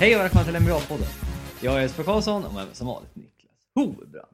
[0.00, 1.24] Hej och välkomna till NBA-podden.
[1.62, 4.28] Jag är Jesper Karlsson och med mig som vanligt Niklas Hovebrand.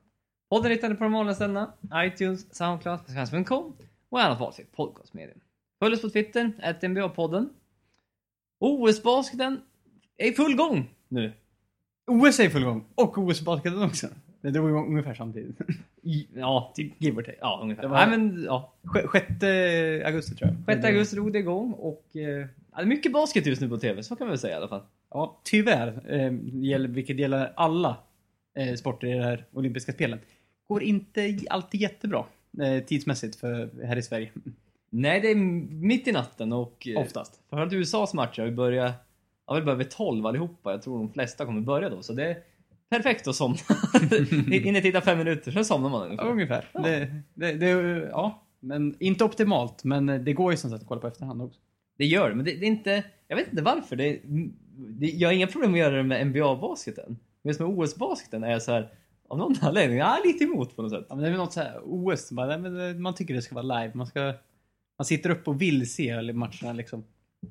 [0.50, 1.72] Podden hittar ni på de vanliga ställena.
[1.94, 3.72] iTunes, Soundcloud, Svensk.com
[4.08, 5.38] och annat valfritt podcastmedium.
[5.78, 7.48] Följ oss på Twitter, at NBA-podden.
[8.60, 9.60] OS-basketen
[10.16, 11.32] är i full gång nu.
[12.06, 12.84] OS är i full gång.
[12.94, 14.06] Och OS-basketen också.
[14.40, 15.56] Det drog igång ungefär samtidigt.
[16.34, 17.38] Ja, till, give or take.
[17.40, 17.82] Ja, ungefär.
[17.82, 18.72] Det var- Nej, men, ja.
[19.12, 19.24] 6
[20.06, 20.76] augusti tror jag.
[20.76, 22.46] 6 augusti drog det igång och eh,
[22.76, 24.68] det är mycket basket just nu på TV, så kan man väl säga i alla
[24.68, 24.82] fall.
[25.10, 26.02] Ja, tyvärr.
[26.08, 26.32] Eh,
[26.64, 27.96] gäller, vilket gäller alla
[28.58, 30.18] eh, sporter i det här olympiska spelen.
[30.68, 32.24] Går inte alltid jättebra
[32.62, 34.30] eh, tidsmässigt för här i Sverige.
[34.90, 37.40] Nej, det är mitt i natten och eh, Oftast.
[37.50, 38.92] Framförallt USAs matcher, vi börjar,
[39.46, 40.70] ja, vi börjar vid 12 allihopa.
[40.70, 42.36] Jag tror de flesta kommer börja då, så det är
[42.90, 43.56] perfekt att somna.
[44.50, 46.30] Hinner titta fem minuter, sen somnar man Ja, ungefär.
[46.32, 46.66] ungefär.
[46.72, 46.80] Ja.
[46.80, 49.84] Det, det, det, ja, men inte optimalt.
[49.84, 51.60] Men det går ju som sagt att kolla på efterhand också.
[51.98, 53.96] Det gör det, men det, det är inte, jag vet inte varför.
[53.96, 54.50] Det, det,
[55.00, 57.16] jag har inga problem att göra det med NBA-basketen.
[57.42, 58.88] Men just med OS-basketen är jag så här,
[59.28, 61.06] av någon anledning, är lite emot på något sätt.
[61.08, 63.42] Ja, men det är väl något så här OS, bara, men det- man tycker det
[63.42, 63.92] ska vara live.
[63.94, 64.34] Man, ska,
[64.98, 67.04] man sitter upp och vill se matcherna liksom.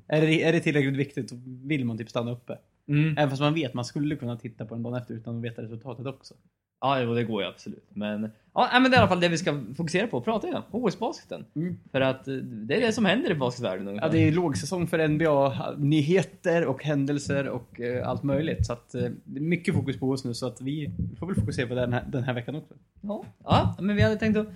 [0.08, 1.32] Är det, är det tillräckligt viktigt
[1.64, 2.58] vill man typ stanna uppe.
[2.88, 3.18] Mm.
[3.18, 5.62] Även fast man vet man skulle kunna titta på den dagen efter utan att veta
[5.62, 6.34] resultatet också.
[6.80, 7.84] Ja, jo, det går ju absolut.
[7.88, 10.48] Men, ja, men det är i alla fall det vi ska fokusera på och prata
[10.48, 10.62] om.
[10.70, 11.44] OS-basketen.
[11.56, 11.78] Mm.
[11.92, 14.06] För att eh, det är det som händer i basketvärlden ungefär.
[14.06, 18.66] Ja, det är lågsäsong för NBA-nyheter och händelser och eh, allt möjligt.
[18.66, 21.36] Så att, eh, det är mycket fokus på oss nu så att vi får väl
[21.36, 22.74] fokusera på den här, den här veckan också.
[23.00, 24.48] Ja, ja, men vi hade tänkt att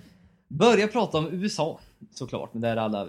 [0.47, 1.79] börja prata om USA
[2.11, 3.07] såklart, men där alla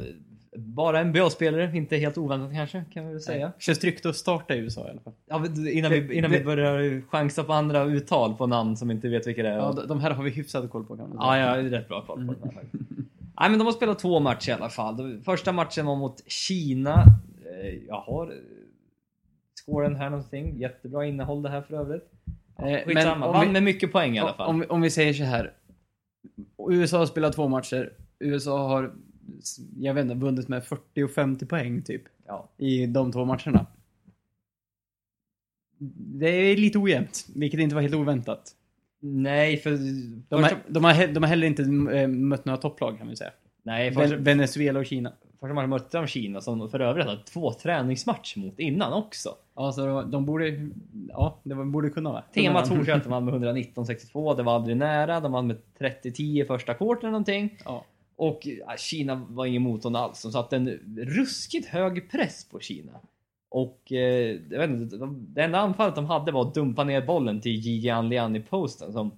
[0.58, 3.52] bara NBA-spelare, inte helt oväntat kanske, kan vi väl säga.
[3.58, 5.12] Känns tryggt att starta i USA i alla fall.
[5.26, 9.08] Ja, innan vi, innan vi Det- börjar chansa på andra uttal på namn som inte
[9.08, 9.56] vet vilka det är.
[9.56, 11.46] Ja, de- här har vi hyfsat koll på kan man Ja, säga.
[11.56, 12.84] jag är rätt bra koll på det faktiskt.
[13.40, 15.20] Nej, men de har spelat två matcher i alla fall.
[15.24, 17.04] Första matchen var mot Kina.
[17.62, 18.32] Eh, Jag har eh,
[19.64, 20.58] scoren här någonting.
[20.58, 22.10] Jättebra innehåll det här för övrigt.
[22.58, 24.48] Eh, Skitsamma, vann vi- med mycket poäng i alla fall.
[24.48, 25.52] Om, om vi säger så här.
[26.70, 27.92] USA har spelat två matcher.
[28.18, 28.92] USA har,
[29.78, 32.02] jag vet inte, vunnit med 40 och 50 poäng typ.
[32.26, 32.48] Ja.
[32.56, 33.66] I de två matcherna.
[36.18, 38.52] Det är lite ojämnt, vilket inte var helt oväntat.
[39.00, 39.70] Nej, för...
[40.28, 41.62] De, har, de, har, de har heller inte
[41.98, 43.30] eh, mött några topplag kan vi säga.
[43.62, 45.12] nej, första, Ven- Venezuela och Kina.
[45.40, 49.28] första matchen mötte de Kina som för övrigt hade två träningsmatcher mot innan också.
[49.56, 50.70] Ja, så de, de borde,
[51.08, 52.22] ja, det var- borde kunna vara.
[52.22, 55.20] Tema Torsköten vann med 119-62, det var aldrig nära.
[55.20, 57.58] De vann med 30-10 i första kvarten eller någonting.
[57.64, 57.84] Ja.
[58.16, 60.22] Och Kina var ingen motstånd alls.
[60.22, 62.92] De satte en ruskigt hög press på Kina.
[63.48, 67.06] Och eh, jag vet inte, de, det enda anfallet de hade var att dumpa ner
[67.06, 69.10] bollen till Gigi Anlian i posten som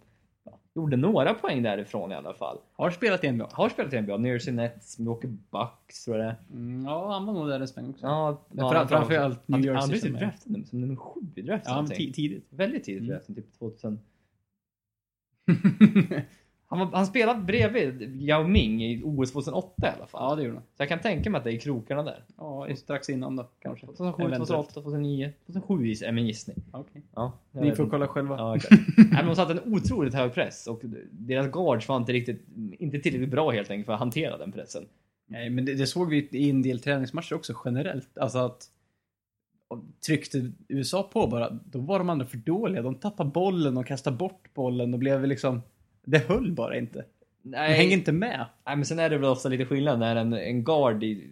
[0.75, 2.59] gjorde några poäng därifrån i alla fall.
[2.73, 3.49] Har spelat i NBA.
[3.53, 6.37] Har spelat i NBA, Nearcy Nets, Milwaukee Bucks tror jag det.
[6.53, 8.07] Mm, ja, han var nog där en sväng också.
[8.07, 11.75] Ja, ja, fram- framförallt New Jersey Han blev typ draftad som nummer sju i draften.
[11.75, 12.47] Ja, tidigt.
[12.51, 13.11] Väldigt tidigt Mm.
[13.13, 14.01] draften, typ 2000.
[16.71, 20.31] Han, var, han spelade bredvid Yao Ming i OS 2008 i alla fall.
[20.31, 20.63] ja, det gjorde han.
[20.77, 22.25] Så jag kan tänka mig att det är i krokarna där.
[22.37, 23.87] Ja, strax innan då kanske.
[23.87, 24.49] 2007, Eventuellt.
[24.49, 26.57] 2008, 2009, 2007 is- är min gissning.
[26.73, 27.03] Okej.
[27.15, 28.37] Ja, Ni får kolla själva.
[28.37, 28.83] Ja, exakt.
[28.97, 30.81] Nej, men de satte en otroligt hög press och
[31.11, 32.47] deras guards var inte riktigt,
[32.79, 34.85] inte tillräckligt bra helt enkelt för att hantera den pressen.
[35.27, 38.19] Nej, men det, det såg vi i en del träningsmatcher också generellt.
[38.19, 38.71] Alltså att
[40.07, 42.83] tryckte USA på bara, då var de andra för dåliga.
[42.83, 45.63] De tappade bollen och kastade bort bollen och blev liksom...
[46.11, 47.05] Det höll bara inte.
[47.43, 48.47] Nej, hängde inte med.
[48.67, 51.31] Nej, men sen är det väl ofta lite skillnad när en, en guard i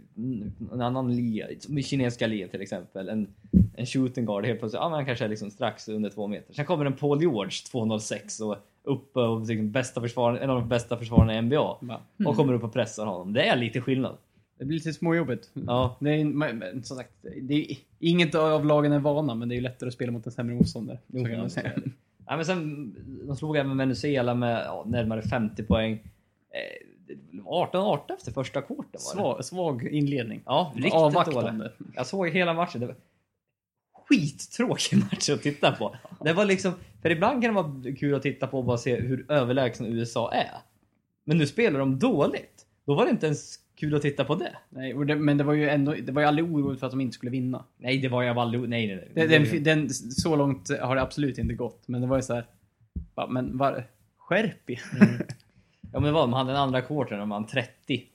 [0.72, 3.28] en annan liga, som i kinesiska ligan till exempel, en,
[3.76, 6.54] en shooting guard helt plötsligt, ja men han kanske är liksom strax under två meter.
[6.54, 10.68] Sen kommer en Paul George 206 och uppe och liksom bästa försvararen, en av de
[10.68, 11.78] bästa försvararna i NBA.
[12.26, 13.32] Och kommer upp och pressar honom.
[13.32, 14.16] Det är lite skillnad.
[14.58, 15.50] Det blir lite småjobbigt.
[15.52, 15.96] Ja.
[16.00, 17.12] Det är, men, men, som sagt,
[17.42, 20.26] det är, inget av lagen är vana, men det är ju lättare att spela mot
[20.26, 20.98] en sämre motståndare.
[21.12, 21.72] Så kan man säga.
[22.28, 22.94] Nej, men sen,
[23.26, 25.92] de slog även Venezuela med ja, närmare 50 poäng.
[25.92, 29.42] Eh, det var 18-18 efter första kvarten var det.
[29.42, 30.42] Svag, svag inledning.
[30.46, 31.52] Ja, riktigt Avvaktande.
[31.52, 31.70] dålig.
[31.94, 32.80] Jag såg hela matchen.
[32.80, 32.96] Det var
[34.08, 35.96] skittråkig match att titta på.
[36.24, 39.00] Det var liksom, för ibland kan det vara kul att titta på och bara se
[39.00, 40.56] hur överlägsna USA är.
[41.24, 42.66] Men nu spelar de dåligt.
[42.86, 44.56] Då var det inte ens kul att titta på det.
[44.70, 46.92] Nej, och det, men det var ju ändå, det var ju aldrig oroligt för att
[46.92, 47.64] de inte skulle vinna.
[47.78, 48.68] Nej, det var jag aldrig...
[48.68, 49.28] Nej, nej, nej.
[49.28, 52.34] Den, den, den, så långt har det absolut inte gått, men det var ju så
[52.34, 52.46] här.
[53.14, 53.84] bara, Men var,
[54.18, 54.80] skärp er.
[55.92, 58.06] Ja, men det var, de hade en andra quarter när man 38.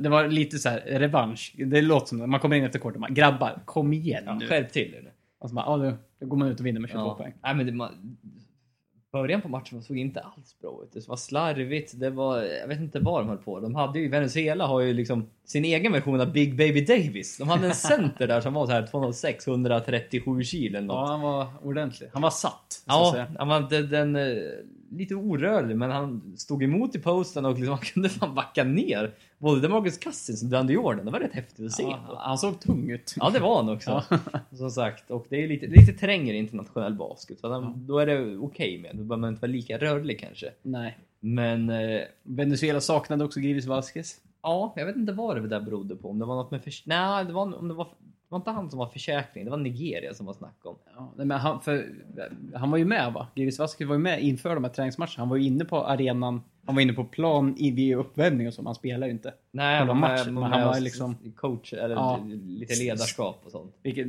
[0.00, 1.54] Det var lite så här revansch.
[1.66, 2.26] Det låter som det.
[2.26, 4.46] Man kommer in efter och man grabbar, kom igen Ja, nu.
[4.46, 5.12] skärp till er.
[5.38, 7.14] Och så bara, ja, då, då går man ut och vinner med 22 Ja.
[7.14, 7.32] poäng.
[7.42, 8.16] Nej, men det, man,
[9.12, 10.92] början på matchen såg inte alls bra ut.
[10.92, 13.60] Det var slarvigt, det var, jag vet inte vad de höll på.
[13.60, 17.38] De hade ju, Venezuela har ju liksom sin egen version av Big Baby Davis.
[17.38, 20.94] De hade en center där som var så här 206, 137 kilo eller något.
[20.94, 22.08] Ja, han var ordentlig.
[22.12, 22.82] Han var satt.
[22.86, 24.42] Ja, han var den, den, eh,
[24.90, 29.14] lite orörlig men han stod emot i posten och liksom, han kunde fan backa ner.
[29.38, 31.04] Både Demarcus Cousins och Dundee Jordan.
[31.04, 31.82] Det var rätt häftigt att se.
[31.82, 33.14] Ja, Ja, han såg tung ut.
[33.32, 34.02] det var han också.
[34.56, 35.10] Som sagt.
[35.10, 37.40] Och det är lite, lite trängre internationell basket.
[37.40, 37.72] Så Ja.
[37.76, 38.90] Då är det okej med.
[38.96, 40.50] Då behöver man inte vara lika rörlig kanske.
[40.62, 40.98] Nej.
[41.20, 44.16] Men eh, Venezuela saknade också Givis Vasquez.
[44.42, 46.10] ja, jag vet inte vad det där berodde på.
[46.10, 47.88] Om det var något med förs- Nej, det var, om det var,
[48.30, 49.44] var inte han som var försäkring.
[49.44, 50.76] Det var Nigeria som var snack om.
[50.96, 51.94] Ja, nej, men han, för,
[52.54, 53.26] han var ju med va?
[53.34, 55.14] Givis Vasquez var ju med inför de här träningsmatcherna.
[55.16, 56.42] Han var ju inne på arenan.
[56.66, 58.62] Han var inne på plan i vid uppvärmning och så.
[58.62, 59.34] men Han spelar ju inte.
[59.50, 62.20] Nej, han var med, men han var liksom- coach eller Ja.
[62.44, 63.74] lite ledarskap och sånt.
[63.82, 64.06] Vilket,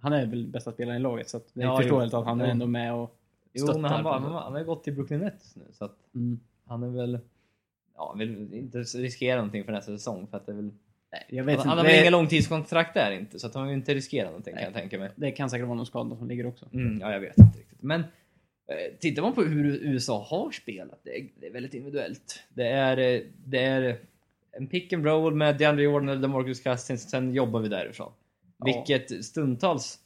[0.00, 2.18] han är väl bästa spelaren i laget så att det är Ja, förståeligt jo.
[2.18, 2.50] att han är Jo.
[2.50, 3.18] ändå med och
[3.52, 3.80] Jo, stöttar.
[3.80, 4.38] men han, var, han, det.
[4.38, 6.40] har ju gått till Brooklyn Nets nu så att Mm.
[6.66, 7.18] han är väl...
[7.96, 10.70] Ja, vill inte riskera någonting för nästa säsong för att det är väl...
[11.12, 13.94] Nej, vet Han, han har väl inga långtidskontrakt där inte så att han vill inte
[13.94, 15.10] riskera någonting kan jag tänka mig.
[15.16, 16.68] det kan säkert vara någon skada som ligger också.
[16.72, 17.82] Mm, ja, jag vet inte riktigt.
[17.82, 22.42] Men eh, tittar man på hur USA har spelat, det är, det är väldigt individuellt.
[22.54, 23.98] Det är, eh, det är
[24.52, 28.12] en pick and roll med DeAndre Jordan eller DeMarcus Cousins, sen jobbar vi därifrån.
[28.58, 28.64] Ja.
[28.64, 29.98] Vilket stundtals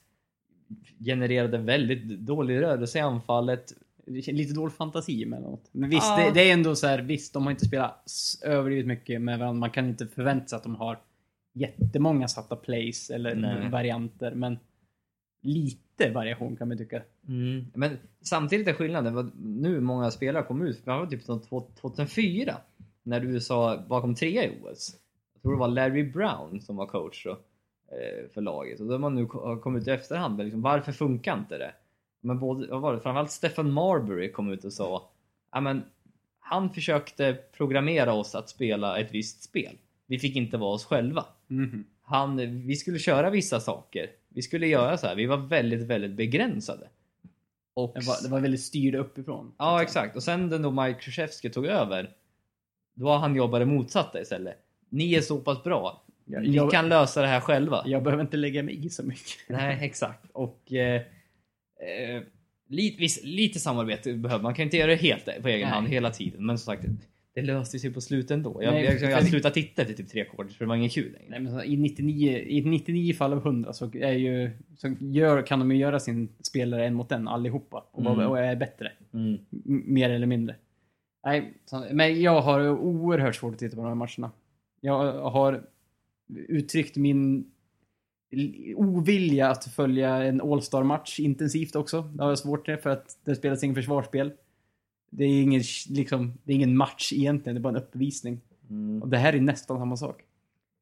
[1.04, 3.72] genererade väldigt dålig rörelse i anfallet.
[4.06, 5.68] Lite dålig fantasi emellanåt.
[5.72, 6.24] Men visst, Ja.
[6.24, 8.10] det, det är ändå så här, visst, de har inte spelat
[8.44, 9.60] överdrivet mycket med varandra.
[9.60, 10.98] Man kan inte förvänta sig att de har
[11.52, 13.70] jättemånga satta plays eller Nej.
[13.70, 14.58] varianter, men
[15.42, 17.02] lite variation kan man tycka.
[17.28, 17.64] Mm.
[17.74, 21.68] Men samtidigt är skillnaden, vad nu många spelare kom ut, det var typ som två-
[21.80, 22.54] 2004
[23.02, 24.96] när USA bakom trea i OS.
[25.34, 28.92] Jag tror det var Larry Brown som var coach då, eh, för laget och då
[28.92, 29.26] har man nu
[29.62, 31.72] kommit ut i efterhand, men liksom, varför funkar inte det?
[32.20, 35.08] Men både, vad var det, framförallt Stephen Marbury kom ut och sa,
[35.52, 35.82] ja men
[36.40, 39.76] han försökte programmera oss att spela ett visst spel.
[40.06, 41.84] Vi fick inte vara oss själva Mhm.
[42.02, 42.36] han,
[42.66, 44.10] vi skulle köra vissa saker.
[44.28, 45.14] Vi skulle göra så här.
[45.14, 46.88] Vi var väldigt, väldigt begränsade.
[47.74, 49.52] Och, Det, var, det var väldigt styrd uppifrån.
[49.58, 50.16] Ja, exakt.
[50.16, 52.10] Och sen då Mike Krzyzewski tog över,
[52.94, 54.56] då har han jobbat det motsatta istället.
[54.88, 56.02] Ni är så pass bra.
[56.24, 57.82] Vi jag- kan lösa det här själva.
[57.86, 59.48] Jag behöver inte lägga mig i så mycket.
[59.48, 60.30] Nej, exakt.
[60.32, 61.02] Och eh,
[61.80, 62.22] eh,
[62.68, 64.54] lite, viss, lite samarbete behöver man.
[64.54, 65.64] kan inte göra det helt på egen Nej.
[65.70, 66.46] hand hela tiden.
[66.46, 66.84] Men som sagt,
[67.34, 68.62] det löste sig på slutet ändå.
[68.62, 70.90] Jag, Nej, jag, jag, för- slutade titta efter typ tre kort för det var ingen
[70.90, 71.26] kul längre.
[71.28, 75.42] Nej, men så i, 99, I 99 fall av 100 så, är ju, så gör,
[75.46, 78.26] kan de ju göra sin spelare en mot en allihopa och, vara- Mm.
[78.28, 78.92] och är bättre.
[79.14, 79.38] Mm.
[79.84, 80.56] Mer eller mindre.
[81.24, 84.30] Nej, så, men jag har oerhört svårt att titta på de här matcherna.
[84.80, 85.62] Jag har
[86.48, 87.50] uttryckt min
[88.76, 92.02] ovilja att följa en All-star-match intensivt också.
[92.02, 94.32] Det har jag svårt till för att det spelas ingen försvarsspel.
[95.10, 98.40] Det är ingen, liksom, det är ingen match egentligen, det är bara en uppvisning.
[98.70, 99.02] Mm.
[99.02, 100.22] Och det här är nästan samma sak.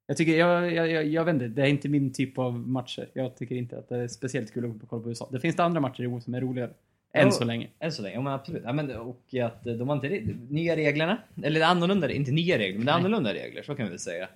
[0.06, 3.08] Jag tycker, jag, jag, jag, jag vet inte, det är inte min typ av matcher.
[3.12, 5.28] Jag tycker inte att det är speciellt kul att kolla på USA.
[5.32, 6.70] Det finns det andra matcher i OS som är roligare.
[7.12, 7.30] Än Ja.
[7.30, 7.68] så länge.
[7.78, 8.62] Än så länge, ja, men absolut.
[8.64, 12.86] Ja, men, och att de har inte nya reglerna, eller annorlunda, inte nya regler, men
[12.86, 14.28] det är annorlunda regler, så kan vi väl säga.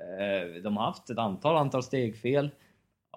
[0.00, 2.50] Eh, De har haft ett antal, antal stegfel.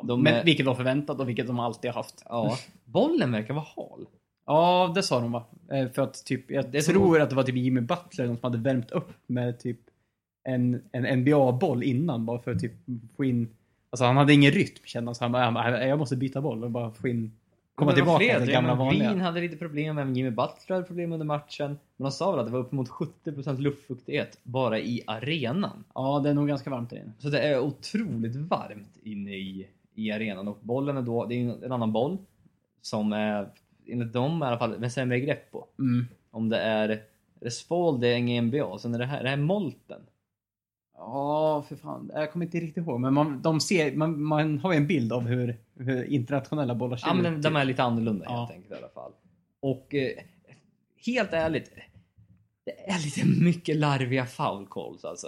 [0.04, 2.24] De Men, är- vilket var förväntat och vilket de alltid har haft.
[2.30, 4.06] Ja, bollen verkar vara hal.
[4.46, 5.44] Ja, det sa de va?
[5.72, 8.58] Eh, För att typ, jag Det tror att det var typ Jimmy Butler som hade
[8.58, 9.80] värmt upp med typ
[10.44, 12.74] en, en NBA-boll innan bara för att typ
[13.16, 13.50] få in...
[13.90, 15.32] Alltså han hade ingen rytm kändes han.
[15.32, 17.32] bara, han bara, Jag måste byta boll och bara få in...
[17.78, 18.40] Komma tillbaka fler.
[18.40, 19.10] till gamla vanliga.
[19.10, 21.80] Green hade lite problem, även Jimmy Butler hade problem under matchen.
[21.98, 25.84] Men de sa väl att det var uppemot 70% luftfuktighet bara i arenan.
[25.94, 27.12] Ja, det är nog ganska varmt där inne.
[27.20, 31.66] Så det är otroligt varmt inne i, i arenan och bollen är då, det är
[31.66, 32.18] en annan boll
[32.82, 33.50] som är,
[33.88, 35.68] enligt dem i alla fall, med sämre grepp på.
[35.80, 36.06] Mm.
[36.32, 37.02] Om det är,
[37.50, 40.02] Spalding det är ingen NBA, sen är det här, det här är Molten.
[40.98, 42.12] Ja, för fan.
[42.14, 43.00] Jag kommer inte riktigt ihåg.
[43.00, 46.98] Men man, de ser, man, man har ju en bild av hur, hur internationella bollar
[46.98, 47.44] ser Ja, men ut.
[47.44, 48.36] de, de är lite annorlunda Ja.
[48.40, 49.12] helt enkelt i alla fall.
[49.60, 50.12] Och eh,
[51.06, 51.72] helt ärligt,
[52.66, 55.28] det är lite mycket larviga foul calls alltså.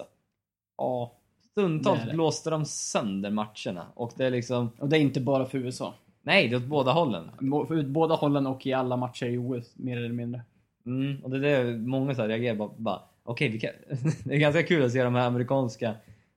[0.78, 1.12] Ja.
[1.52, 5.58] Stundtals blåste de sönder matcherna och det är liksom, Och det är inte bara för
[5.58, 5.94] USA.
[6.22, 7.30] nej det är åt båda hållen.
[7.70, 10.42] Ut båda hållen och i alla matcher i OS, mer eller mindre.
[10.86, 13.72] Mm, och det är det många så här reagerar bara, bara okej, kan...
[14.24, 15.96] det är ganska kul att se de här amerikanska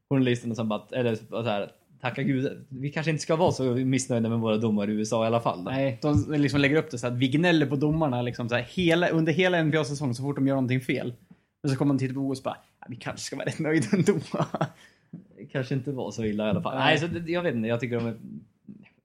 [0.08, 1.70] journalisterna som bara, eller så här,
[2.00, 5.26] tacka gud, vi kanske inte ska vara så missnöjda med våra domare i USA i
[5.26, 5.64] alla fall.
[5.64, 5.70] Då.
[5.70, 8.62] Nej, de liksom lägger upp det så att vi gnäller på domarna liksom så här,
[8.62, 11.14] hela, under hela NBA-säsongen så fort de gör någonting fel.
[11.62, 12.56] Och så kommer man på OS och bara,
[12.88, 14.12] vi kanske ska vara rätt nöjda ändå.
[15.52, 16.78] Kanske inte var så illa i alla fall.
[16.78, 16.84] Nej.
[16.84, 18.14] Nej, så det, jag vet inte, jag tycker de är...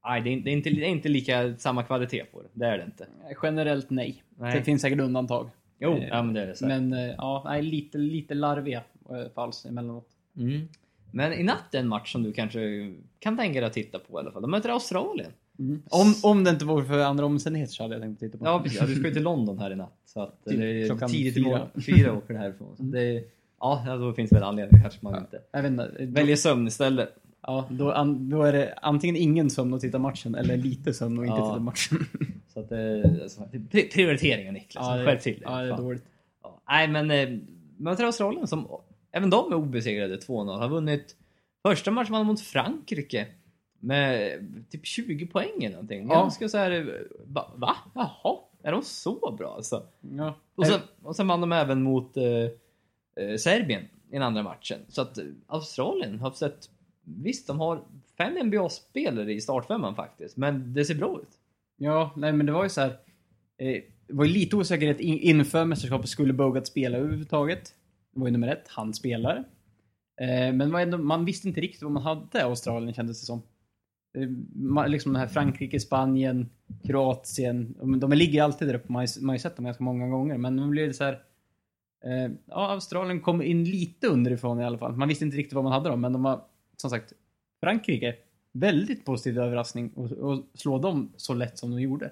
[0.05, 2.47] nej, det är, det, är inte, det är inte lika samma kvalitet på det.
[2.53, 3.07] Det är det inte.
[3.43, 4.23] Generellt nej.
[4.37, 4.57] Nej.
[4.57, 5.49] Det finns säkert undantag.
[5.79, 6.67] Jo, Eh, ja, men det är det säkert.
[6.67, 10.09] Men eh, ja, nej, lite, lite larviga eh, falls emellanåt.
[10.37, 10.67] Mm.
[11.11, 12.59] Men i natt är en match som du kanske
[13.19, 14.41] kan tänka dig att titta på i alla fall.
[14.41, 15.31] De möter Australien.
[15.89, 18.45] Om, om det inte vore för andra omständigheter så hade jag tänkt titta på.
[18.45, 18.81] Ja, precis.
[18.81, 19.97] Ja, du ska ju till London här i natt.
[20.05, 21.45] Så att Typ det är klockan tidigt fyra.
[21.45, 21.67] imorgon.
[21.85, 22.77] Fyra åker det härifrån.
[22.77, 23.23] Så det är,
[23.59, 25.91] ja, då finns det väl anledning kanske man inte Jag vet inte.
[25.99, 27.15] Väljer sömn istället.
[27.41, 31.17] Ja, då, an, då är det antingen ingen sömn och titta matchen eller lite sömn
[31.19, 31.49] och inte Ja.
[31.49, 31.97] titta matchen.
[32.53, 34.85] Så att det alltså, pri- prioriteringar Niklas.
[34.87, 36.03] ja, Skärp till ja, det är dåligt.
[36.43, 36.61] Ja.
[36.67, 37.39] Nej, men eh,
[37.77, 38.67] möter Australien som
[39.11, 40.57] även de är obesegrade 2-0.
[40.59, 41.15] Har vunnit
[41.67, 43.27] första matchen man mot Frankrike
[43.79, 44.39] med
[44.69, 46.07] typ 20 poäng eller någonting.
[46.07, 46.13] Ja.
[46.13, 46.85] Ganska så här, eh,
[47.25, 47.51] va?
[47.55, 47.75] va?
[47.95, 49.83] Jaha, är de så bra alltså?
[49.99, 50.33] Ja.
[50.55, 52.23] Och sen, och sen vann de även mot eh,
[53.25, 54.79] eh, Serbien i den andra matchen.
[54.87, 56.69] Så att eh, Australien har sett...
[57.09, 57.83] Visst, de har
[58.17, 61.29] fem NBA-spelare i startfemman faktiskt, men det ser bra ut.
[61.77, 62.89] Ja, nej men det var ju så här.
[63.57, 66.09] Eh, det var ju lite osäkerhet in, inför mästerskapet.
[66.09, 67.73] Skulle Bogat spela överhuvudtaget?
[68.13, 68.63] Det var ju nummer ett.
[68.67, 69.35] Han spelar.
[70.21, 73.41] Eh, men man visste inte riktigt vad man hade i Australien kändes det som.
[74.17, 76.49] Eh, man, liksom det här Frankrike, Spanien,
[76.83, 77.75] Kroatien.
[77.79, 78.91] De, de ligger alltid där uppe.
[78.91, 80.37] Man har ju- man har ju sett dem ganska många gånger.
[80.37, 81.13] Men nu blev det så här.
[82.05, 84.95] Eh, ja, Australien kom in lite underifrån i alla fall.
[84.95, 86.41] Man visste inte riktigt vad man hade dem, men de var
[86.77, 87.13] som sagt
[87.61, 88.15] Frankrike.
[88.51, 92.11] Väldigt positiv överraskning och, och slå dem så lätt som de gjorde.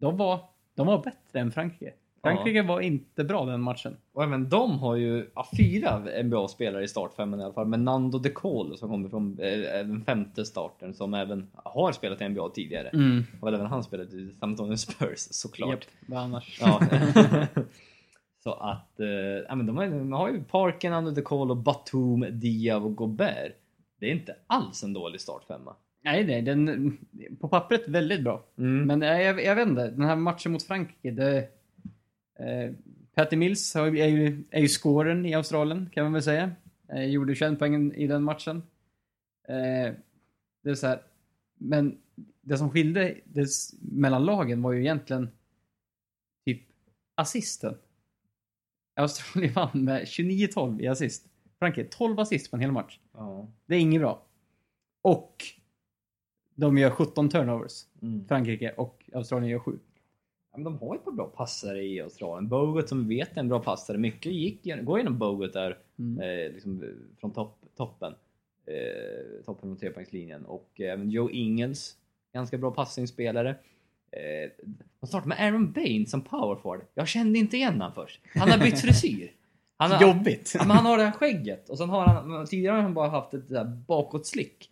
[0.00, 0.40] De var,
[0.74, 1.92] de var bättre än Frankrike.
[2.22, 3.96] Frankrike var inte bra den matchen.
[4.12, 7.66] Och även de har ju ja, fyra NBA-spelare i startfemman i alla fall.
[7.66, 12.20] Men Nando De Colo som kommer från eh, den femte starten som även har spelat
[12.20, 12.88] i NBA tidigare.
[12.88, 13.24] Mm.
[13.40, 15.70] Och även han spelat i San Antonio Spurs såklart.
[15.70, 16.58] Japp, vad annars?
[16.60, 16.80] Ja.
[18.42, 19.06] Så att, eh,
[19.48, 23.56] ja, men de, har, de har ju Parken, Nando De Colo, Batum, Diaw och Gobert.
[23.98, 25.76] Det är inte alls en dålig startfemma.
[26.04, 26.98] Nej, nej, den,
[27.40, 28.44] på pappret väldigt bra.
[28.58, 28.86] Mm.
[28.86, 31.38] Men eh, jag, jag vet inte, den här matchen mot Frankrike, det...
[32.38, 32.72] Eh,
[33.14, 36.52] Patty Mills är, ju, är ju scoren i Australien, kan man väl säga.
[36.88, 38.62] Eh, gjorde 21 poäng i den matchen.
[39.48, 39.94] Eh,
[40.62, 41.02] det är så här,
[41.54, 41.98] men
[42.40, 43.48] det som skilde det,
[43.80, 45.30] mellan lagen var ju egentligen
[46.46, 46.62] typ
[47.14, 47.74] assisten.
[48.96, 51.28] Australien vann med 29-12 i assist.
[51.58, 52.98] Frankrike 12 assist på en hel match.
[53.12, 53.46] Ja.
[53.66, 54.22] Det är inget bra.
[55.02, 55.44] Och
[56.54, 57.84] de gör 17 turnovers.
[58.02, 58.24] Mm.
[58.28, 59.78] Frankrike och Australien gör 7.
[60.52, 62.48] Ja, men de har ett par bra passare i Australien.
[62.48, 63.98] Bogut som vi vet är en bra passare.
[63.98, 66.20] Mycket gick, går genom Bogut där Mm.
[66.20, 66.88] eh, liksom, eh,
[67.20, 68.14] från topp, toppen.
[68.66, 70.44] Eh, toppen från trepoängslinjen.
[70.46, 71.96] Och eh, även Joe Ingles,
[72.32, 73.50] ganska bra passningsspelare.
[74.10, 74.50] Eh,
[75.00, 76.80] de startar med Aaron Bain som powerforward.
[76.94, 78.20] Jag kände inte igen han först.
[78.34, 79.32] Han har bytt frisyr.
[79.78, 80.54] Han har, Jobbigt!
[80.58, 83.34] Men han har det här skägget och sen har han, tidigare har han bara haft
[83.34, 84.70] ett där bakåtslick.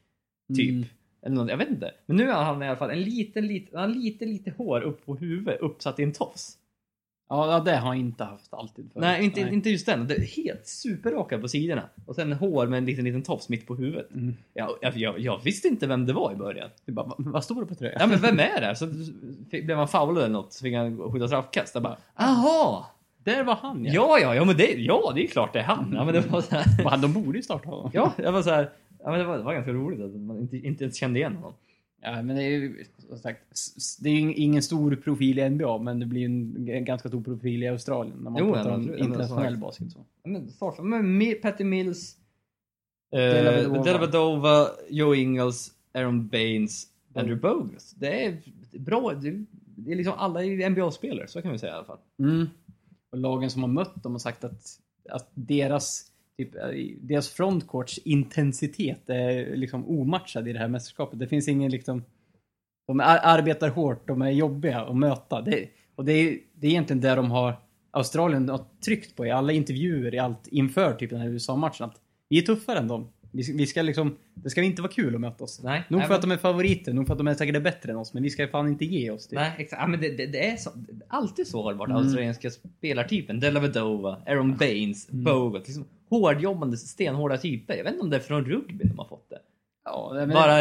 [0.57, 0.71] Typ.
[0.71, 0.85] Mm.
[1.23, 1.91] Eller något, jag vet inte.
[2.07, 5.07] Men nu har han i alla fall en liten, liten, han lite, lite hår upp
[5.07, 6.59] på huvudet uppsatt i en tofs.
[7.29, 9.01] Ja, det har jag inte haft alltid förut.
[9.03, 10.07] Nej, inte, inte just den.
[10.07, 11.83] Det är helt superraka på sidorna.
[12.07, 14.11] Och sen hår med en liten, liten tofs mitt på huvudet.
[14.15, 14.37] Mm.
[14.55, 16.71] Jag, jag, jag, jag visste inte vem det var i början.
[16.85, 17.97] Du bara, "Va- vad står det på tröjan?
[18.01, 18.77] Ja men vem är det?
[18.77, 18.87] Så
[19.51, 21.75] blev han foulad eller något så fick han skjuta straffkast.
[21.75, 22.91] Jag bara, aha!
[23.25, 25.93] Där var han Ja, ja, ja, men det, ja, det är klart det är han.
[25.97, 27.91] Ja, men det var så här, Va, De borde ju starta honom.
[27.95, 28.71] ja, jag var så här,
[29.05, 31.35] ja, men det var, det var ganska roligt att man inte, inte ens kände igen
[31.37, 31.53] honom.
[32.03, 33.41] Ja, men det är ju som sagt,
[34.01, 36.27] det är ju ing- ingen stor profil i NBA, men det blir ju
[36.77, 39.07] en ganska stor profil i Australien när man Jo, pratar ja, om men- ja, men
[39.07, 39.93] internationell så- basket.
[39.93, 39.99] Så.
[40.23, 42.17] Ja, Men start men Mi- Patty Mills,
[43.13, 43.83] eh.
[43.85, 47.91] Dellavedova, Joe Ingles, Aaron Baines, Andrew Bogus.
[47.93, 48.37] Det är
[48.79, 49.13] bra.
[49.15, 49.45] Det,
[49.77, 51.99] det är liksom alla är NBA-spelare, så kan vi säga i alla fall.
[52.19, 52.47] Mm.
[53.15, 54.79] Och lagen som har mött dem har sagt att,
[55.11, 56.05] att deras,
[56.37, 56.63] typ, eh,
[57.01, 61.19] deras frontcourts intensitet är liksom omatchad i det här mästerskapet.
[61.19, 62.05] Det finns ingen liksom...
[62.87, 65.41] De arbetar hårt, de är jobbiga att möta.
[65.43, 67.57] Det, och det är, det är egentligen det de har...
[67.91, 71.87] Australien har tryckt på i alla intervjuer, i allt inför typ den här USA-matchen.
[71.87, 73.09] Att vi är tuffare än dem.
[73.35, 74.17] Vi, vi ska liksom...
[74.35, 75.61] Det ska inte vara kul att möta oss.
[75.63, 77.93] Nej, Nog nej, för att de är favoriter, nog för att de är säkert bättre
[77.93, 79.27] än oss, men vi ska fan inte ge oss.
[79.27, 79.39] Typ.
[79.39, 79.83] Nej, exakt.
[79.83, 81.91] Ja, men det, det, det är så, det är alltid så det varit.
[81.91, 82.03] Mm.
[82.03, 83.41] Australienska spelartypen.
[83.41, 85.25] Dellavedova, Aaron Baines, Mm.
[85.25, 85.67] Bogut.
[85.67, 87.77] Liksom hårdjobbande, stenhårda typer.
[87.77, 89.39] Jag vet inte om det är från rugby de har fått det.
[89.87, 90.53] Ja, men- Bara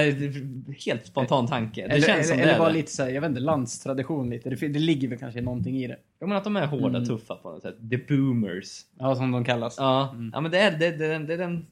[0.85, 1.81] helt spontan tanke.
[1.87, 2.75] Det eller, känns som eller, det eller är bara det.
[2.77, 4.49] lite såhär, jag vet inte, landstradition lite.
[4.49, 5.97] Det, det ligger väl kanske någonting i det.
[6.19, 7.05] Jag menar att de är hårda, Mm.
[7.05, 7.75] tuffa på något sätt.
[7.89, 8.81] The boomers.
[8.99, 9.75] Ja, som de kallas.
[9.77, 10.31] Ja, Mm.
[10.33, 11.65] ja men det är, det, det, det, är den,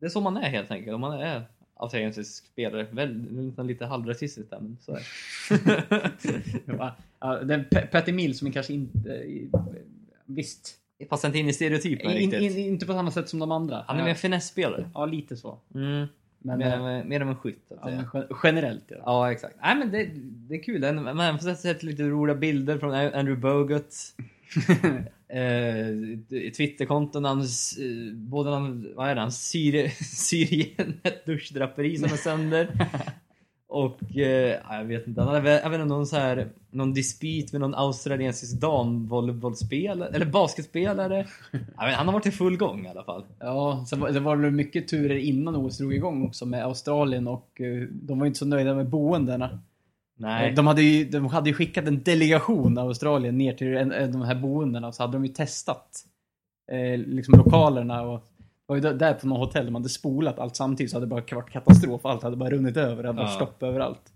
[0.00, 0.94] det är så man är helt enkelt.
[0.94, 1.42] Om man är
[1.74, 2.86] australiensisk spelare.
[2.90, 5.02] Väl, nästan lite halvrasistiskt där, men så är
[6.66, 7.44] det.
[7.46, 9.24] Den Patty Mill som kanske inte...
[10.26, 10.76] Visst.
[11.08, 12.56] Passar inte in i stereotypen In, riktigt.
[12.56, 13.84] in, inte på samma sätt som de andra.
[13.86, 14.14] Han är mer ja.
[14.14, 14.90] finessspelare.
[14.94, 15.58] Ja, lite så.
[15.74, 16.06] Mm.
[16.38, 17.64] Men, mer, eh, mer än en skytt.
[17.68, 18.96] ja, men gen- generellt ja.
[19.04, 19.56] Ja, exakt.
[19.62, 20.10] Nej, men det,
[20.48, 20.92] det är kul.
[20.92, 23.94] Man har sett lite roliga bilder från Andrew Bogut.
[25.28, 27.34] eh, Twitterkonton, eh,
[28.14, 32.68] både han, vad är det, han Syrien, Syrien ett duschdraperi som är sönder.
[33.68, 37.60] Och eh, jag vet inte, han hade väl- även någon så här, någon dispyt med
[37.60, 41.26] någon australiensisk damvolleybollspelare, eller basketspelare.
[41.52, 43.24] Ja, han har varit i full gång i alla fall.
[43.38, 47.28] Ja, sen var, det var väl mycket turer innan OS drog igång också med Australien
[47.28, 49.58] och eh, de var ju inte så nöjda med boendena.
[50.20, 50.52] Nej.
[50.52, 54.22] De hade, ju, de hade ju skickat en delegation av Australien ner till en, de
[54.22, 56.04] här boendena och så hade de ju testat
[56.72, 58.26] eh, liksom lokalerna och
[58.66, 61.36] var ju där- på något hotell de hade spolat allt samtidigt så hade det bara
[61.36, 62.04] varit katastrof.
[62.06, 63.36] Allt hade bara runnit över, det hade varit Ja.
[63.36, 64.12] stopp överallt.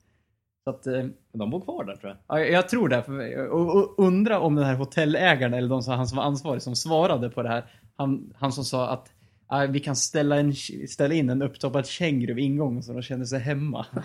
[0.64, 2.38] Så att, eh, De bor kvar där tror jag.
[2.38, 3.02] ja, jag- jag tror det.
[3.02, 6.62] För, och, och undra om den här hotellägaren eller de som, han som var ansvarig
[6.62, 7.64] som svarade på det här.
[7.96, 9.10] Han, han som sa att
[9.46, 10.52] "Ah, vi kan ställa, en,
[10.88, 13.86] ställa in en upptoppad känguru vid ingången så de känner sig hemma.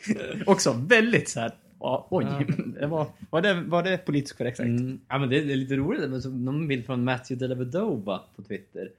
[0.46, 1.52] Också väldigt så här.
[1.80, 2.26] Ja, oj,
[2.80, 4.66] det var, var, det, var det politiskt korrekt sagt?
[4.66, 5.00] Mm.
[5.08, 8.90] Ja men det är lite roligt, men så någon bild från Matthew Dellavedova på Twitter.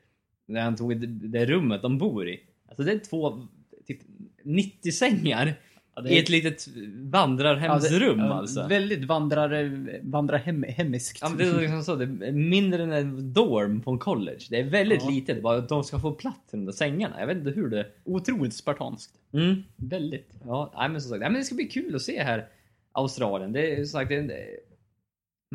[0.48, 2.40] När han tog det, det rummet de bor i.
[2.68, 3.48] Alltså det är två,
[3.88, 4.00] typ
[4.44, 5.54] 90 sängar Ja,
[6.02, 8.68] det i ett litet vandrarhemsrum ja, alltså.
[8.68, 9.72] Väldigt vandrare,
[10.04, 11.20] vandrarhemiskt.
[11.22, 14.40] Ja, det är liksom så, det är mindre än en dorm på en college.
[14.50, 15.10] Det är väldigt Ja.
[15.10, 17.20] litet, bara att de ska få plats i de där sängarna.
[17.20, 17.86] Jag vet inte hur det...
[18.04, 19.14] Otroligt spartanskt.
[19.34, 19.64] Mm.
[19.76, 20.30] Väldigt.
[20.46, 22.48] Ja, nej, men som sagt, nej, men det ska bli kul att se här
[22.92, 23.52] Australien.
[23.54, 24.32] Det är som sagt, det är en,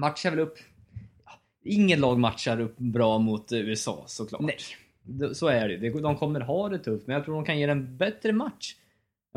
[0.01, 0.59] matchar väl upp...
[1.25, 1.33] ja,
[1.65, 4.41] Ingen lag matchar upp bra mot eh, USA såklart.
[4.41, 4.57] Nej.
[5.35, 5.93] Så är det ju.
[6.01, 8.75] De kommer ha det tufft, men jag tror de kan ge en bättre match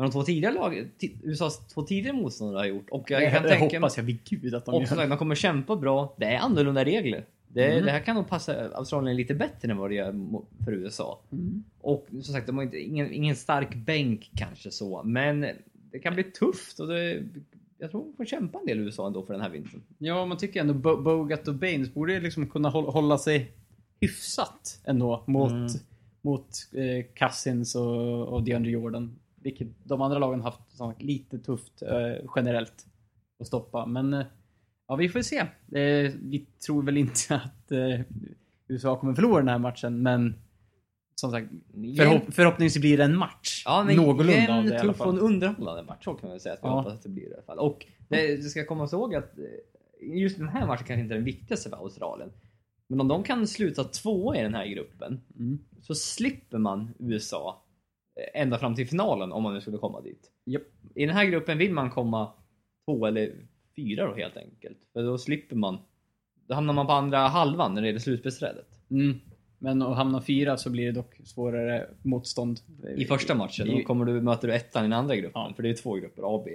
[0.04, 0.88] de två tidigare lag,
[1.22, 2.90] USAs två tidigare motståndare har gjort.
[2.90, 5.08] Och jag, Jag, kan jag tänka hoppas jag vid gud att de och gör.
[5.08, 6.14] de kommer kämpa bra.
[6.16, 7.24] Det är annorlunda regler.
[7.48, 7.84] Det, Mm.
[7.84, 10.14] det här kan nog passa Australien lite bättre än vad det gör
[10.64, 11.18] för USA.
[11.32, 11.64] Mm.
[11.80, 15.46] Och som sagt, de har inte, ingen, ingen stark bänk kanske så, men
[15.92, 17.22] det kan bli tufft och det,
[17.78, 19.82] jag tror de får kämpa en del i USA ändå för den här vintern.
[19.98, 23.52] Ja, man tycker ändå Bo- Bogut och Baines borde liksom kunna hålla, hålla sig
[24.00, 25.68] hyfsat ändå mot, Mm.
[26.22, 29.18] mot eh, Cousins och, och DeAndre Jordan.
[29.42, 32.86] Vilket de andra lagen haft sagt, lite tufft eh, generellt
[33.40, 33.86] att stoppa.
[33.86, 34.26] Men eh,
[34.88, 35.38] ja, vi får se.
[35.38, 38.00] Eh, vi tror väl inte att eh,
[38.68, 40.34] USA kommer förlora den här matchen, men
[41.14, 41.48] som sagt,
[41.96, 43.62] förhopp förhoppningsvis blir det en match.
[43.66, 45.26] Ja, men Någorlunda av det i alla tuff och en fall.
[45.26, 46.70] underhållande match, så kan man säga att vi Ja.
[46.76, 47.58] hoppas att det blir i alla fall.
[47.58, 49.44] Och det, det ska komma ihåg att eh,
[50.18, 52.30] just den här matchen kanske inte är den viktigaste för Australien.
[52.86, 55.58] Men om de kan sluta tvåa i den här gruppen Mm.
[55.82, 57.62] så slipper man USA
[58.34, 60.30] ända fram till finalen om man nu skulle komma dit.
[60.44, 60.62] Japp.
[60.94, 62.32] I den här gruppen vill man komma
[62.84, 63.32] två eller
[63.76, 64.78] fyra då helt enkelt.
[64.92, 65.78] För då slipper man.
[66.48, 68.68] Då hamnar man på andra halvan när det gäller slutspelsträdet.
[68.90, 69.20] Mm.
[69.58, 72.60] Men att hamna fyra så blir det dock svårare motstånd.
[72.96, 75.42] I första matchen, då kommer du, möter du ettan i den andra gruppen.
[75.42, 75.52] Ja.
[75.56, 76.50] För det är två grupper, A och B.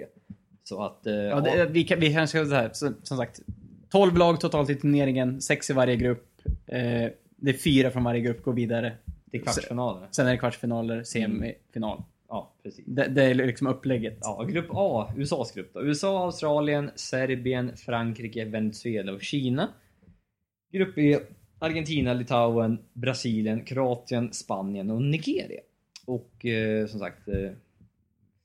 [0.64, 1.06] Så att...
[1.06, 3.40] Eh, Ja, det, vi, kan, vi kanske ska så här, så, som sagt.
[3.90, 6.40] 12 lag totalt i turneringen, 6 i varje grupp.
[6.66, 8.92] Eh, det är fyra från varje grupp går vidare.
[9.38, 10.08] Till kvartsfinaler.
[10.10, 12.02] Sen är det kvartsfinaler, semifinal.
[12.28, 12.84] Ja, precis.
[12.86, 14.18] Det, det är liksom upplägget.
[14.20, 15.82] Ja, grupp A, USAs grupp då.
[15.82, 19.68] USA, Australien, Serbien, Frankrike, Venezuela och Kina.
[20.72, 21.18] Grupp B,
[21.58, 25.60] Argentina, Litauen, Brasilien, Kroatien, Spanien och Nigeria.
[26.06, 27.50] Och eh, som sagt, eh,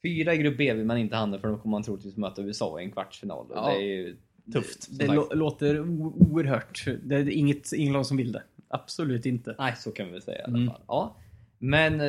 [0.04, 2.82] fyra i grupp B vill man inte hamna för då kommer man troligtvis möta USA
[2.82, 3.46] i en kvartsfinal.
[3.56, 3.70] Ja.
[3.70, 4.16] Det är ju
[4.54, 4.88] tufft.
[5.00, 6.86] Det lå- låter oerhört.
[7.04, 8.44] Det är inget, ingen lag som vill det.
[8.70, 9.56] Absolut inte.
[9.60, 10.68] Nej, så kan vi väl säga i alla Mm.
[10.70, 10.82] fall.
[10.88, 11.16] Ja.
[11.58, 12.08] Men eh,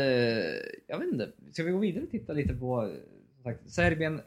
[0.87, 1.33] jag vet inte.
[1.53, 2.92] Ska vi gå vidare och titta lite på
[3.42, 4.20] sagt, Serbien,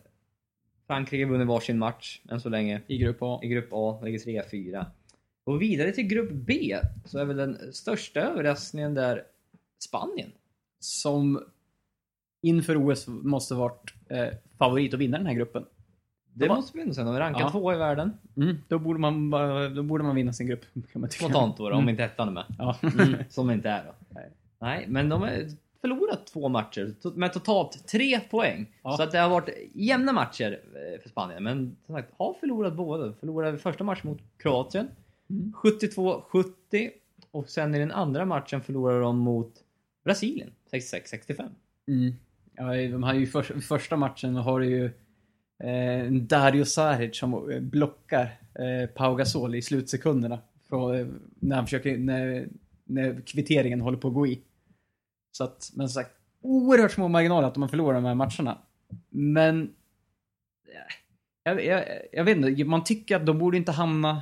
[0.88, 2.82] Frankrike vunnit varsin match än så länge.
[2.88, 3.40] I grupp A.
[3.44, 4.86] I grupp A ligger 3-4.
[5.44, 9.24] Och vidare till grupp B så är väl den största överraskningen där
[9.84, 10.32] Spanien.
[10.80, 11.44] Som
[12.42, 15.66] inför OS måste varit eh, favorit att vinna den här gruppen.
[16.34, 17.06] Det måste vi ändå säga.
[17.06, 17.52] De är rankade Ja.
[17.52, 18.18] två i världen.
[18.38, 19.30] Mm, då, borde man,
[19.76, 20.62] då borde man vinna sin grupp.
[20.92, 21.24] Kan man tycka.
[21.26, 21.90] Spontant då, då om Mm.
[21.90, 22.44] inte ettan är med.
[22.58, 22.76] Ja.
[22.82, 23.92] Mm, som inte är då.
[24.10, 24.30] Nej.
[24.60, 25.48] Nej, men de har
[25.82, 28.72] förlorat två matcher med totalt tre poäng.
[28.84, 28.98] Ja.
[28.98, 30.60] Så att det har varit jämna matcher
[30.96, 31.44] eh, för Spanien.
[31.44, 33.14] Men som sagt, har förlorat båda.
[33.20, 34.88] Förlorade första matchen mot Kroatien.
[35.30, 35.54] Mm.
[35.64, 36.90] 72-70.
[37.32, 39.54] Och sen i den andra matchen förlorade de mot
[40.06, 40.52] Brasilien.
[40.72, 41.50] 66-65.
[41.88, 42.14] Mm.
[42.56, 44.92] Ja, de har ju för, första matchen har ju
[45.60, 50.40] eh, Dario Saric som eh, blockar eh, Pau Gasol i slutsekunderna.
[50.70, 51.08] För, eh,
[51.40, 52.48] när han försöker, när,
[52.84, 54.42] när kvitteringen håller på att gå i.
[55.32, 58.58] Så att, men som sagt, oerhört små marginaler att de har förlorat de här matcherna.
[59.10, 59.62] Men
[60.68, 60.94] eh,
[61.44, 64.22] jag, jag, jag vet inte, man tycker att de borde inte hamna,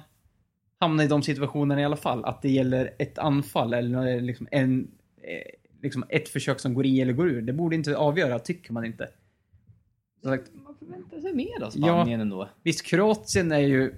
[0.80, 2.26] hamna i de situationerna i alla fall.
[2.26, 4.92] Att det gäller ett anfall eller eh, liksom en,
[5.82, 7.42] liksom ett försök som går i eller går ur.
[7.42, 9.10] Det borde inte avgöra, tycker man inte.
[10.24, 12.50] Sagt, man förväntar sig mer av Spanien ändå.
[12.64, 13.94] Visst, Kroatien är ju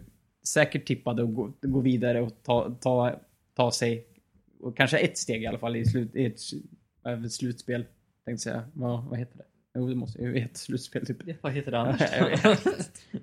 [0.47, 3.19] säkert tippade att gå, gå vidare och ta, ta,
[3.55, 4.07] ta sig,
[4.59, 6.39] och kanske ett steg i alla fall i, slut, i ett,
[7.31, 7.85] slutspel.
[8.25, 8.63] Tänkte säga.
[8.73, 9.43] Vad, vad heter det?
[9.75, 11.17] Jo, det måste ju ett slutspel typ.
[11.43, 12.01] Vad heter det annars?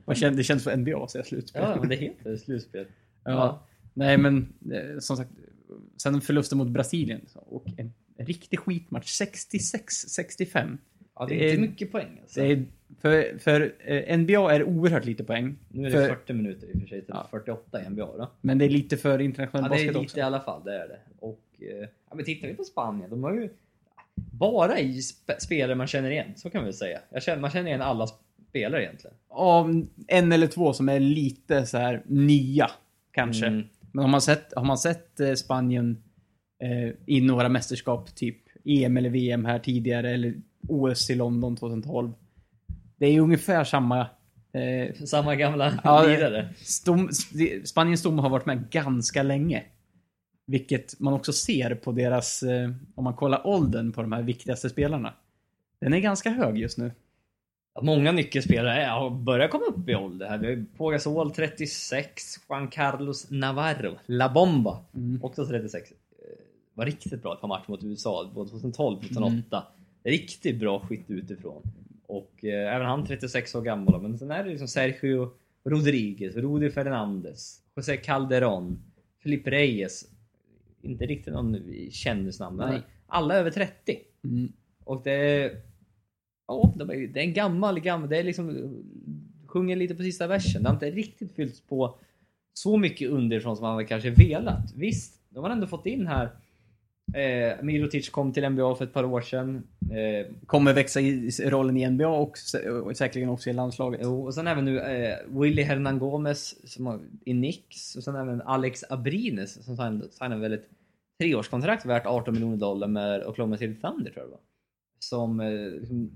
[0.36, 1.62] Det känns för NBA att säga slutspel.
[1.62, 2.86] ja, men det heter slutspel.
[3.24, 3.66] Ja.
[3.94, 5.30] Nej, men eh, som sagt,
[6.02, 9.20] sen förlusten mot Brasilien och en riktig skitmatch.
[9.20, 10.78] 66-65.
[11.14, 12.40] Ja, det är Det är- inte mycket poäng alltså.
[12.40, 12.64] Det är,
[12.98, 15.56] för, för eh, NBA är oerhört lite poäng.
[15.68, 17.26] Nu är det för, 40 minuter i och för sig till Ja.
[17.30, 18.30] 48 i NBA då.
[18.40, 20.18] Men det är lite för internationell Ja, det är basket lite också.
[20.18, 20.98] i alla fall, det är det.
[21.18, 23.48] Och eh, ja, men tittar vi på Spanien, de har ju
[24.14, 26.98] bara i sp spelare man känner igen, så kan vi säga.
[27.20, 28.06] Känner, man känner igen alla
[28.48, 29.16] spelare egentligen.
[29.28, 32.70] Av en eller två som är lite så här nya,
[33.12, 33.46] kanske.
[33.46, 33.66] Mm.
[33.92, 36.02] Men har man sett, har man sett eh, Spanien
[36.62, 40.34] eh, i några mästerskap, typ EM eller VM här tidigare, eller
[40.68, 42.12] OS i London 2012.
[43.00, 44.00] Det är ungefär samma
[44.52, 46.48] eh, Samma gamla Ja, lirare.
[46.56, 47.08] Stom,
[47.64, 49.64] Spaniens stomme har varit med ganska länge.
[50.46, 54.70] Vilket man också ser på deras, eh, om man kollar åldern på de här viktigaste
[54.70, 55.14] spelarna.
[55.80, 56.92] Den är ganska hög just nu.
[57.82, 60.38] Många nyckelspelare ja, börjar komma upp i ålder här.
[60.38, 65.24] Vi har Pogasol 36, Juan Carlos Navarro, La Bomba, Mm.
[65.24, 65.90] också 36.
[65.90, 65.94] Eh,
[66.74, 69.62] Var riktigt bra ett par matcher mot USA, både 2012 och 2008.
[70.04, 71.62] Riktigt bra skytt utifrån.
[72.10, 74.02] Och eh, även han 36 år gammal.
[74.02, 75.32] Men sen är det liksom Sergio
[75.64, 78.76] Rodriguez, Rudi Fernandes, José Calderón,
[79.22, 80.04] Felipe Reyes.
[80.82, 81.56] Inte riktigt någon
[81.90, 82.82] kändisnamn, Nej.
[83.06, 83.98] alla över 30.
[84.24, 84.52] Mm.
[84.84, 85.60] Och det är...
[86.46, 88.08] Ja, det är en gammal, gammal...
[88.08, 88.74] Det är liksom...
[89.46, 90.62] Sjunger lite på sista versen.
[90.62, 91.98] Det har inte riktigt fyllts på
[92.52, 94.72] så mycket underifrån som man kanske velat.
[94.74, 96.30] Visst, de har ändå fått in här...
[97.14, 99.62] Eh, Mirotic kom till NBA för ett par år sedan.
[99.90, 102.36] Eh, Kommer växa i rollen i NBA och,
[102.84, 104.00] och säkerligen också i landslaget.
[104.02, 107.96] jo, och sen även nu eh, Willy Hernan Gomez som har, i Knicks.
[107.96, 110.68] Och sen även Alex Abrines som sign- signade ett
[111.20, 114.40] treårskontrakt värt 18 miljoner dollar med Oklahoma City Thunder tror jag det var.
[114.98, 115.40] Som...
[115.40, 116.10] Eh, liksom,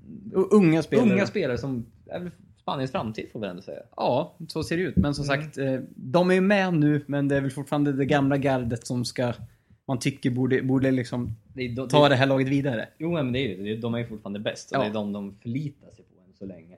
[0.50, 1.12] Unga spelare.
[1.12, 2.30] Unga spelare som är
[2.61, 3.80] Spaniens framtid får vi ändå säga.
[3.96, 4.96] Ja, så ser det ut.
[4.96, 5.42] Men som Mm.
[5.42, 8.87] sagt, eh, de är ju med nu, men det är väl fortfarande det gamla gardet
[8.87, 9.33] som ska,
[9.88, 12.88] man tycker borde, borde liksom Det de, ta det här laget vidare.
[12.98, 13.76] Jo men det är ju det.
[13.80, 14.82] De är ju fortfarande bäst och Ja.
[14.82, 16.74] det är de de förlitar sig på än så länge.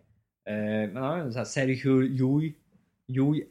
[0.49, 2.53] Eh, men så här, Sergio Llull.
[3.09, 3.43] Llull.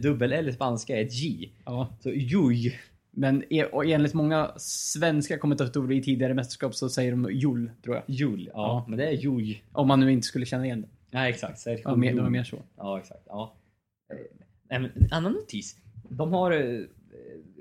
[0.00, 1.50] Dubbel-L i spanska är ett J.
[1.64, 1.88] Ja.
[2.00, 2.72] Så Llull.
[3.10, 8.04] Men e- enligt många svenska kommentatorer i tidigare mästerskap så säger de Jull, tror jag.
[8.06, 8.50] Llull.
[8.52, 8.84] Ja, Ja.
[8.88, 9.56] men det är Llull.
[9.72, 10.88] Om man nu inte skulle känna igen det.
[11.10, 11.58] Nej exakt.
[11.58, 12.56] Sergio Ja, mer, det var mer så.
[12.76, 13.22] Ja exakt.
[13.26, 13.54] Ja.
[14.70, 15.76] Eh, en annan notis.
[16.08, 16.80] De har eh,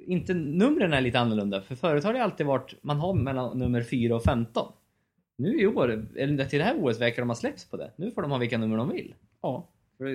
[0.06, 3.84] inte numren är lite annorlunda för förut har det alltid varit man har mellan nummer
[3.84, 4.72] 4 och 15.
[5.38, 7.92] Nu i år, eller till det här året verkar de ha släppts på det.
[7.96, 9.16] Nu får de ha vilka nummer de vill.
[9.42, 9.68] Ja.
[9.98, 10.06] För,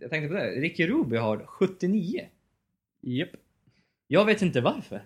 [0.00, 2.20] jag tänkte på det, Ricky Ruby har 79.
[3.00, 3.28] Japp.
[4.06, 5.02] Jag vet inte varför.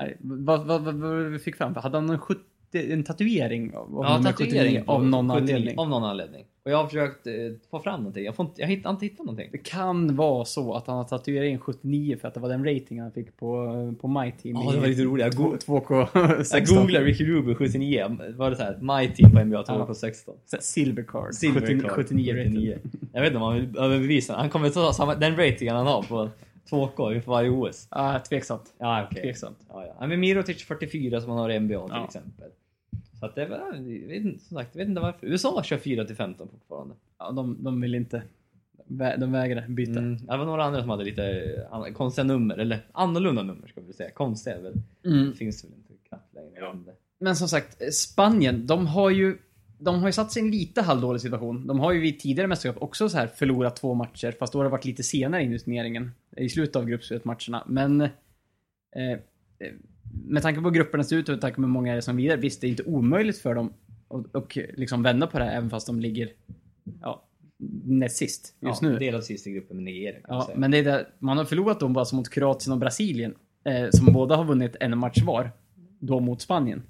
[0.00, 1.74] Nej, Vad, vad, vad, vad vi fick fram?
[1.74, 2.40] Hade han en, 70,
[2.74, 5.78] en tatuering av, Ja, nummer tatuering 79 på av någon 79, anledning?
[5.78, 6.44] Av någon anledning.
[6.64, 7.32] Och jag har försökt eh,
[7.70, 8.24] få fram någonting.
[8.24, 9.48] Jag, får inte, jag hittar inte hittat någonting.
[9.52, 13.00] Det kan vara så att han har tatuering 79 för att det var den rating
[13.00, 14.56] han fick på, på My Team.
[14.64, 15.24] Ja, det var lite roligt.
[15.26, 16.44] Jag, go- 2K16.
[16.52, 18.16] jag googlade Ricky Ruby 79.
[18.36, 18.78] Var det så här?
[18.80, 20.30] My team på NBA 2K16.
[20.60, 21.34] Silver card.
[21.34, 22.52] Silver 79, card, 79 rating.
[22.52, 22.78] 79.
[23.12, 24.36] Jag vet inte om han vill överbevisa.
[24.36, 26.28] Han kommer ta samma, den ratingen han har på
[26.70, 27.88] 2K inför varje OS.
[27.90, 28.74] Ja, tveksamt.
[28.78, 29.22] Ja, okej.
[29.22, 29.58] Tveksamt.
[29.68, 30.06] Ja, ja.
[30.06, 32.04] Men Mirotic 44 som han har i NBA till Ja.
[32.04, 32.48] exempel.
[33.24, 35.26] Så att det inte- som sagt, jag vet inte varför.
[35.26, 36.94] USA kör 4 till 15 fortfarande.
[37.18, 38.22] Ja, de, de vill inte.
[39.18, 39.98] De vägrar byta.
[39.98, 40.16] Mm.
[40.26, 41.24] Det var några andra som hade lite
[41.70, 44.10] eh, konstiga nummer, eller annorlunda nummer ska vi säga.
[44.10, 45.30] Konstiga är väl, Mm.
[45.30, 46.70] det finns väl inte knappt längre.
[46.74, 46.92] inte.
[47.18, 49.38] Men som sagt, Spanien, de har ju
[49.78, 51.66] de har ju satt sig i en lite halvdålig situation.
[51.66, 54.64] De har ju vid tidigare mästerskap också så här förlorat två matcher, fast då har
[54.64, 56.10] det varit lite senare in i turneringen.
[56.36, 57.64] I slutet av gruppspelsmatcherna.
[57.68, 58.08] Men eh,
[58.96, 59.18] eh,
[60.24, 62.02] med tanke på hur grupperna ser ut och med tanke på hur många är det
[62.02, 63.72] som vidare, visst det är inte omöjligt för dem
[64.08, 66.28] att och liksom vända på det här även fast de ligger
[67.00, 67.24] ja,
[67.84, 68.98] näst sist just ja, nu.
[68.98, 71.92] Delad sist i gruppen med Nigeria Ja, men det är det, man har förlorat dem
[71.92, 73.34] bara som mot Kroatien och Brasilien.
[73.64, 75.50] Eh, som båda har vunnit en match var.
[76.00, 76.82] Då mot Spanien.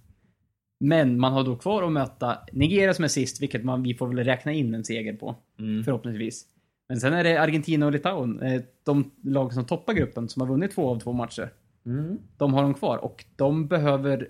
[0.80, 4.08] Men man har då kvar att möta Nigeria som är sist, vilket man, vi får
[4.08, 5.36] väl räkna in en seger på.
[5.58, 5.84] Mm.
[5.84, 6.46] Förhoppningsvis.
[6.88, 10.48] Men sen är det Argentina och Litauen, eh, de lag som toppar gruppen, som har
[10.48, 11.50] vunnit två av två matcher.
[11.86, 12.18] Mm.
[12.36, 14.28] De har de kvar och de behöver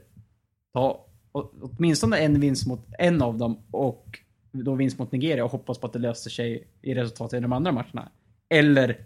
[0.73, 4.19] ta åtminstone en vinst mot en av dem och
[4.53, 7.53] då vinst mot Nigeria och hoppas på att det löser sig i resultatet i de
[7.53, 8.09] andra matcherna.
[8.49, 9.05] Eller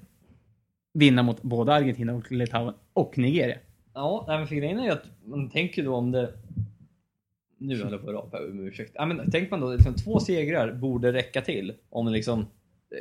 [0.95, 3.59] vinna mot både Argentina och Litauen och Nigeria.
[3.95, 6.35] Ja, men för grejen är ju att man tänker då om det...
[7.59, 8.93] Nu håller jag på att rapa om ursäkt.
[8.95, 12.47] Ja, men tänker man då liksom, två segrar borde räcka till om liksom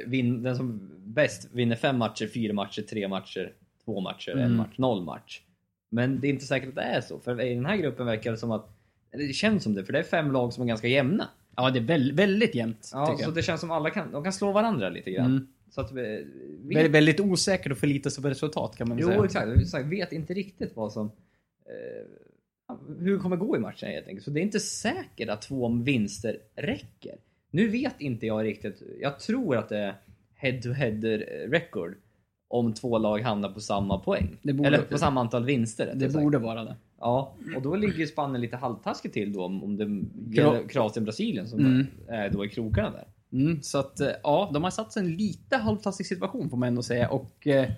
[0.06, 3.54] vin, den som bäst vinner fem matcher, fyra matcher, tre matcher,
[3.88, 4.56] två matcher, en Mm.
[4.58, 5.42] match, noll match.
[5.92, 8.32] Men det är inte säkert att det är så, för i den här gruppen verkar
[8.32, 8.70] det som att
[9.12, 11.28] det känns som det, för det är fem lag som är ganska jämna.
[11.56, 13.36] Ja, det är väl, väldigt jämnt, Ja, så jag.
[13.36, 15.26] det känns som alla kan, de kan slå varandra lite grann.
[15.32, 15.48] Mm.
[15.70, 16.28] Så att vi,
[16.64, 19.24] vi, Väldigt, väldigt osäkert att förlita sig på resultat kan man Jo, säga.
[19.26, 19.48] exakt.
[19.62, 19.86] exakt.
[19.86, 21.06] Vet inte riktigt vad som...
[21.66, 24.26] Eh, hur det kommer gå i matchen helt enkelt.
[24.26, 27.16] Så det är inte säkert att två vinster räcker.
[27.52, 28.82] Nu vet inte jag riktigt.
[29.02, 29.96] Jag tror att det är
[30.36, 31.02] head-to-head
[31.52, 31.96] record
[32.48, 34.38] om två lag hamnar på samma poäng.
[34.44, 35.94] Borde- Eller på samma antal vinster.
[35.96, 36.76] Det borde vara det.
[37.00, 39.84] Ja, och då ligger ju Spanien lite halvtaskigt till då om, om det
[40.42, 41.86] gäller Kroatien-Brasilien som Mm.
[42.08, 43.08] är då i krokarna där.
[43.32, 46.58] Mm, så att, eh, ja, de har satt sig i en lite halvtaskig situation får
[46.58, 47.10] man ändå säga.
[47.10, 47.70] Och eh,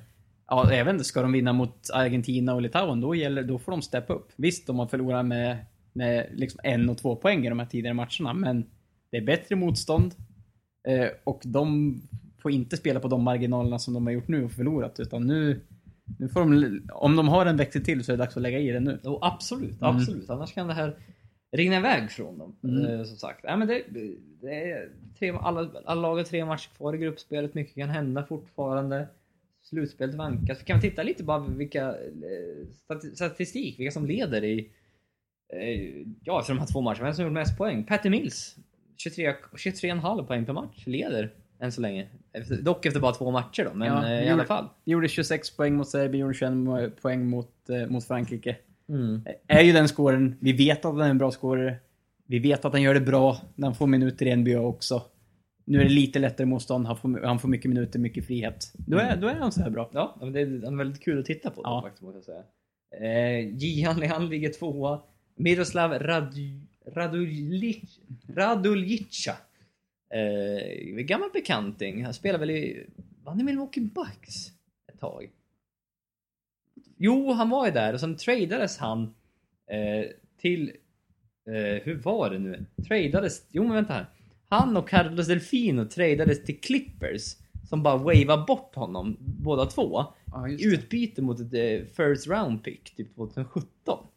[0.47, 4.13] ja, även ska de vinna mot Argentina och Litauen, då, gäller, då får de steppa
[4.13, 4.31] upp.
[4.35, 5.57] Visst, de har förlorat med,
[5.93, 8.65] med liksom en och två poäng i de här tidigare matcherna, men
[9.11, 10.13] det är bättre motstånd.
[10.87, 11.95] Eh, och de
[12.41, 15.61] får inte spela på de marginalerna som de har gjort nu och förlorat, utan nu,
[16.19, 18.59] nu får de, om de har en växel till så är det dags att lägga
[18.59, 18.99] i den nu.
[19.03, 19.95] Jo, absolut, Mm.
[19.95, 20.29] absolut.
[20.29, 20.95] Annars kan det här
[21.51, 22.55] rinna iväg från dem.
[22.63, 22.85] Mm.
[22.85, 23.39] Eh, som sagt.
[23.43, 23.83] Ja, men det,
[24.41, 27.53] det är tre, alla, alla lag har tre matcher kvar i gruppspelet.
[27.53, 29.07] Mycket kan hända fortfarande.
[29.63, 30.63] Slutspelet vankas.
[30.63, 34.59] Kan vi titta lite bara vilka eh, stati- statistik, vilka som leder i
[35.53, 37.03] eh, ja, efter de här två matcherna.
[37.03, 37.83] Vem som gjort mest poäng?
[37.83, 38.55] Patty Mills.
[38.97, 40.83] 23 23,5 poäng per match.
[40.87, 42.07] Leder än så länge.
[42.61, 44.67] Dock efter bara två matcher då, men Ja, eh, i gjorde- alla fall.
[44.85, 48.55] Gjorde 26 poäng mot Serbien, gjorde 21 poäng mot, eh, mot Frankrike.
[48.89, 49.21] Mm.
[49.47, 50.35] är ju den scoren.
[50.39, 51.75] Vi vet att han är en bra scorare.
[52.25, 55.01] Vi vet att han gör det bra när han får minuter i NBA också.
[55.65, 56.85] Nu är det lite lättare motstånd.
[56.87, 58.73] Han får, han får mycket minuter, mycket frihet.
[58.73, 59.89] Då är, då är han så här bra.
[59.93, 61.61] Ja, det är, väldigt kul att titta på.
[61.63, 61.69] Ja.
[61.69, 61.81] Ja.
[61.81, 63.39] Faktiskt, måste jag säga.
[63.39, 65.01] Eh, Jihan Lehan ligger tvåa.
[65.35, 66.59] Miroslav Radu,
[66.95, 67.99] Radulic,
[68.35, 69.33] Raduljica.
[70.09, 72.05] Eh, gammal bekanting.
[72.05, 72.85] Han spelar väl i...
[73.23, 74.51] Var han i Milwaukee Bucks
[74.93, 75.31] ett tag?
[76.97, 79.03] Jo, han var ju där och sen tradades han
[79.67, 80.05] eh,
[80.37, 80.71] till...
[81.47, 82.65] Eh, hur var det nu?
[82.87, 83.47] Tradades...
[83.51, 84.05] Jo, men vänta här.
[84.49, 87.35] Han och Carlos Delfino tradades till Clippers
[87.69, 90.05] som bara wavade bort honom, båda två.
[90.25, 94.07] Ja, I utbyte mot ett eh, first round pick, typ 2017.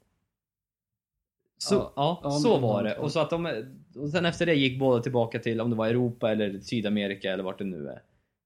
[1.68, 1.92] Så, Ja.
[1.96, 2.96] ja, Ja, så men- var det.
[2.96, 3.64] Och, så att de,
[3.96, 7.44] och sen efter det gick båda tillbaka till om det var Europa eller Sydamerika eller
[7.44, 8.02] vart det nu är.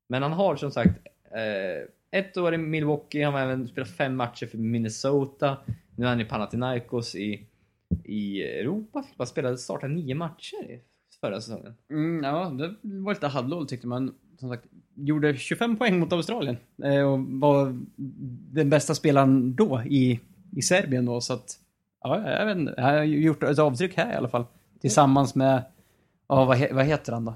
[0.09, 0.91] Men han har som sagt
[1.31, 5.57] eh, ett år i Milwaukee, han har även spelat fem matcher för Minnesota.
[5.97, 7.47] Nu är han i Panathinaikos i,
[8.05, 9.03] i Europa.
[9.03, 10.81] Fick bara spela, starta nio matcher i
[11.21, 11.75] förra säsongen.
[11.91, 14.15] Mm, ja, det var lite halvdåligt tyckte man.
[14.39, 16.57] Som sagt, gjorde 25 poäng mot Australien.
[16.85, 17.79] Eh, och var
[18.53, 20.21] den bästa spelaren då i,
[20.57, 21.21] i Serbien då.
[21.21, 21.59] Så att,
[22.09, 22.75] ja, jag vet inte.
[22.77, 24.45] Jag har gjort ett avtryck här i alla fall.
[24.81, 25.63] Tillsammans med,
[26.29, 27.35] ja vad, he, vad heter han då?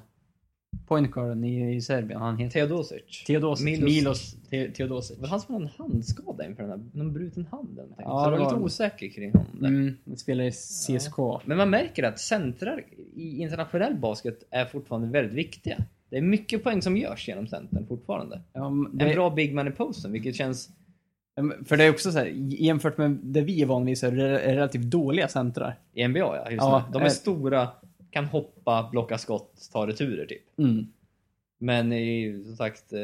[0.87, 2.21] Pointguarden i, i Serbien.
[2.21, 3.25] Han heter Teodosic.
[3.27, 3.67] Teodosic.
[3.67, 5.17] Milos- Milos, Te, Teodosic.
[5.17, 8.05] Det var han som hade en handskada inför den här, någon bruten hand eller någonting.
[8.09, 8.65] Ja, så jag det var lite det.
[8.65, 9.69] osäker kring honom där.
[9.69, 11.17] Mm, han spelar i CSK.
[11.45, 15.77] Men man märker att centrar i internationell basket är fortfarande väldigt viktiga.
[16.11, 18.41] Det är mycket poäng som görs genom centern fortfarande.
[18.53, 20.69] Ja, men En det, bra big man i posten, vilket känns...
[21.67, 24.83] För det är också så här, jämfört med det vi är så är det relativt
[24.83, 25.79] dåliga centrar.
[25.93, 26.85] I NBA ja, Ja.
[26.93, 27.11] De är eh.
[27.11, 27.69] stora,
[28.11, 30.59] kan hoppa, blocka skott, ta returer typ.
[30.59, 30.87] Mm.
[31.59, 33.01] Men i, som sagt, eh,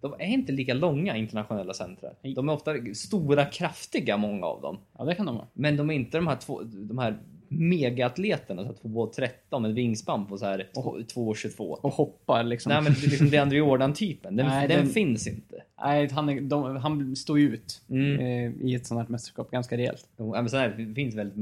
[0.00, 2.14] de är inte lika långa internationella centrar.
[2.22, 2.34] Nej.
[2.34, 4.78] De är ofta stora, kraftiga många av dem.
[4.98, 5.46] Ja, det kan de vara.
[5.52, 10.26] Men de är inte de här, två, de här megaatleterna, så att 2,13 med vingspann
[10.26, 11.60] på så här 2,22.
[11.60, 12.72] Och hoppar liksom.
[12.72, 15.53] Nej men det är liksom det Andrew Jordan-typen, den, den, den- finns inte.
[15.84, 18.20] Nej, han, de, han står ju ut Mm.
[18.20, 20.08] eh, i ett sånt här mästerskap ganska rejält.
[20.16, 21.36] Men så här, det finns väldigt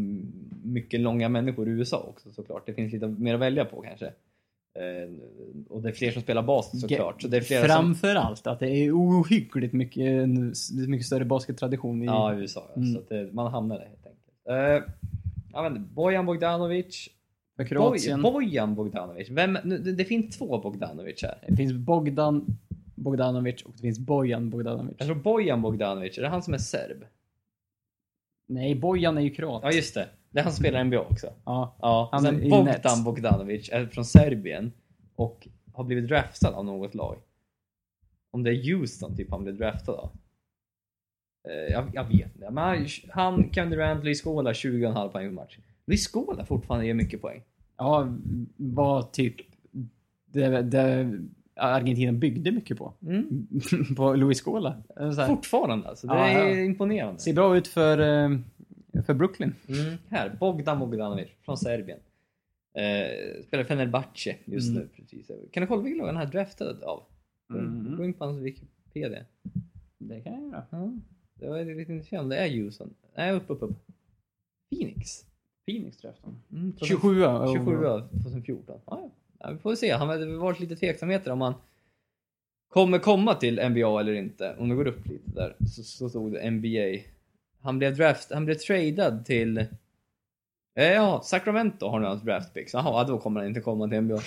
[0.65, 2.67] mycket långa människor i USA också såklart.
[2.67, 4.07] Det finns lite mer att välja på kanske.
[4.79, 5.11] Eh,
[5.69, 7.23] och det är fler som spelar basket såklart.
[7.23, 10.29] Så det är flera som, Framför allt att det är ohyggligt mycket,
[10.89, 12.07] mycket större baskettradition i...
[12.07, 12.65] Ja, i USA.
[12.75, 12.81] Ja.
[12.83, 12.95] Mm.
[12.95, 14.87] Så det, man hamnar där helt enkelt.
[14.87, 14.93] Eh,
[15.53, 17.09] ja, men Bojan Bogdanovic.
[17.57, 18.23] för Kroatien.
[18.23, 19.31] Bojan Bogdanovic.
[19.31, 21.39] Vem, nu, det, det finns två Bogdanovic här.
[21.49, 22.47] Det finns Bogdan
[23.03, 24.95] Bogdanovic och det finns Bojan Bogdanovic.
[24.99, 27.05] Jag tror Bojan Bogdanovic, är det han som är serb?
[28.49, 29.61] Nej, Bojan är ju kroat.
[29.65, 30.09] Ja just det.
[30.31, 31.33] Det är han som spelar i NBA också.
[31.45, 31.77] Ja.
[31.81, 32.51] Ja, Han sen Nets.
[32.51, 34.73] Bogdan Bogdanovic är från Serbien
[35.17, 37.17] och har blivit draftad av något lag.
[38.31, 40.11] Om det är Houston typ han blev draftad av.
[41.49, 42.51] Eh, Jag, jag vet inte.
[42.51, 45.59] Men han, han Kevin Durant, Scola 20,5 poäng per match.
[45.87, 47.43] Louis Scola fortfarande ger mycket poäng.
[47.77, 48.09] Ja,
[48.57, 49.37] var typ
[50.27, 51.19] det, det
[51.57, 52.93] Argentina byggde mycket på.
[53.03, 53.47] Mm.
[53.97, 54.83] på Luis Scola.
[55.27, 56.07] Fortfarande alltså.
[56.07, 56.61] Det Ja, är ja.
[56.65, 57.21] imponerande.
[57.21, 58.39] Ser bra ut för, eh,
[59.07, 59.55] för Brooklyn.
[59.69, 59.95] Mm.
[60.09, 61.99] Här, Bogdan Bogdanovic från Serbien.
[62.75, 64.83] Eh, spelar Fenerbahce just Mm.
[64.83, 64.89] nu.
[64.97, 65.27] Precis.
[65.53, 67.03] Kan du kolla vilken lag han är draftad av?
[67.55, 67.97] Mm.
[67.97, 69.25] Gå in på hans Wikipedia.
[69.99, 70.65] Det kan jag göra.
[70.71, 70.93] Ja,
[71.35, 72.37] det var lite intresserande.
[72.37, 72.95] Det är Houston.
[73.17, 73.87] Nej, upp, upp, upp.
[74.71, 75.25] Phoenix.
[75.67, 76.37] Phoenix draften.
[76.53, 77.15] Mm, 27
[77.55, 78.81] 27 av 2014.
[78.87, 79.11] Ja, ja.
[79.43, 79.91] Ja, vi får se.
[79.91, 81.55] Han har varit lite tveksamheter om han
[82.69, 84.55] kommer komma till NBA eller inte.
[84.59, 87.03] Om det går upp lite där så, så stod det NBA.
[87.63, 92.75] Han blev draft, han blev tradad till eh, Ja, Sacramento har nu hans draftpicks.
[92.75, 94.21] Jaha, då kommer han inte komma till NBA.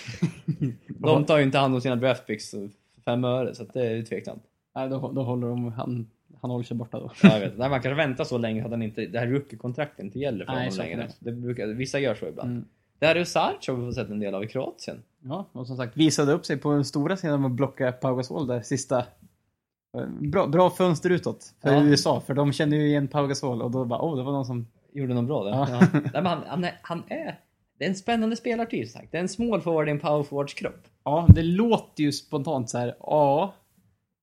[0.87, 2.69] De tar ju inte hand om sina draftpicks för
[3.05, 4.43] fem öre, så att det är ju tveksamt.
[4.75, 6.07] Nej, då, då håller de, han,
[6.41, 7.11] han håller sig borta då.
[7.23, 7.57] Ja, jag vet.
[7.57, 10.53] Nej, man kanske väntar så länge att han inte, det här rookie-kontraktet inte gäller för
[10.53, 11.09] Nej, honom längre.
[11.19, 12.51] Det brukar, vissa gör så ibland.
[12.51, 12.65] Mm.
[13.07, 15.03] Dario Saric har vi fått sett en del av i Kroatien.
[15.23, 18.15] Ja, och som sagt visade upp sig på den stora scenen med att blocka Pau
[18.15, 18.99] Gasol där sista.
[19.97, 21.83] eh, Bra, bra fönster utåt för Ja.
[21.83, 24.45] USA, för de kände ju igen Pau Gasol och då bara åh, det var någon
[24.45, 24.67] som...
[24.93, 25.51] Gjorde något bra där.
[25.51, 25.67] Ja.
[25.71, 25.87] Ja.
[25.93, 27.39] Nej, men han, han, är, han är...
[27.79, 29.11] Det är en spännande spelartyp sagt.
[29.11, 30.81] Det är en small forward i en power forwards kropp.
[31.03, 32.95] Ja, det låter ju spontant så här.
[32.99, 33.53] ja.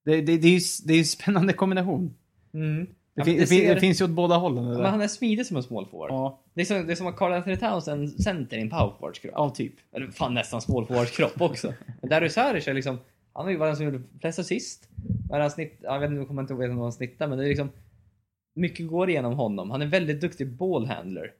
[0.04, 2.14] Det, det, det, är ju, det är ju en spännande kombination.
[2.54, 2.86] Mm.
[3.14, 4.64] Det, Ja, fin, men det, ser- det finns ju åt båda hållen.
[4.64, 4.82] Ja, där.
[4.82, 6.10] men han är smidig som en small forward.
[6.10, 8.60] Ja, Det, är som, det är som att Carl Anthony Towns är en center i
[8.60, 9.32] en power forwards kropp.
[9.36, 9.72] ja, typ.
[9.92, 11.72] Eller fan nästan small forwards kropp också.
[12.00, 12.98] Men Dario Saric är liksom...
[13.32, 14.88] Han har ju den som gjorde flest assist.
[15.32, 17.44] Är han snitt, jag vet inte, jag kommer inte ihåg vad han snittar men det
[17.44, 17.68] är liksom...
[18.54, 19.70] Mycket går igenom honom.
[19.70, 21.32] Han är väldigt duktig ballhandler.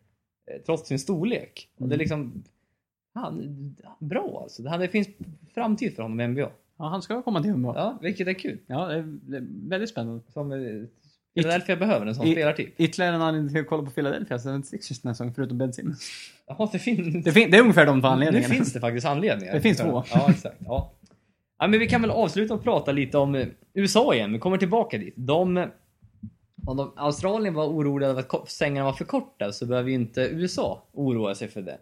[0.51, 1.69] eh, Trots sin storlek.
[1.79, 1.99] Och det är Mm.
[1.99, 2.43] liksom...
[3.15, 4.69] Han, bra alltså.
[4.69, 5.09] Han, det finns
[5.55, 6.51] framtid för honom i NBA.
[6.79, 7.69] Ja, han ska komma till NBA.
[7.69, 8.59] Ja, Ja, vilket är kul.
[8.69, 10.21] är, det är väldigt spännande.
[10.33, 10.53] Som
[11.35, 12.75] eh, Philadelphia behöver en sån I- spelartyp.
[12.81, 14.49] Ytterligare en anledning till att kolla på Philadelphia 76ers
[15.03, 16.11] den här säsongen, förutom Ben Simmons.
[16.47, 17.25] Jaha, det finns...
[17.25, 18.55] Det, fin- det är ungefär de två Nu anledningarna.
[18.55, 19.55] finns det faktiskt anledningar.
[19.55, 20.05] Det finns två.
[20.15, 20.57] Ja, exakt.
[20.61, 20.93] Ja.
[21.59, 24.33] ja, men vi kan väl avsluta och prata lite om eh, USA igen.
[24.33, 25.15] Vi kommer tillbaka dit.
[25.17, 25.67] De,
[26.67, 30.21] om de, Australien var oroliga över att sängarna var för korta så behöver ju inte
[30.21, 31.79] USA oroa sig för det.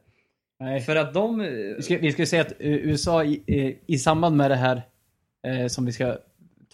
[0.61, 0.81] Nej.
[0.81, 1.41] För att de...
[1.41, 4.57] eh, Vi ska, vi ska säga att eh, USA i, eh, i samband med det
[4.57, 4.83] här
[5.47, 6.17] eh, som vi ska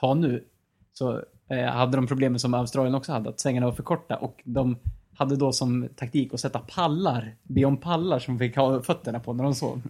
[0.00, 0.44] ta nu
[0.92, 4.40] så eh, hade de problemen som Australien också hade, att sängarna var för korta och
[4.44, 4.76] de
[5.14, 9.32] hade då som taktik att sätta pallar, be om pallar som fick ha fötterna på
[9.32, 9.82] när de sov.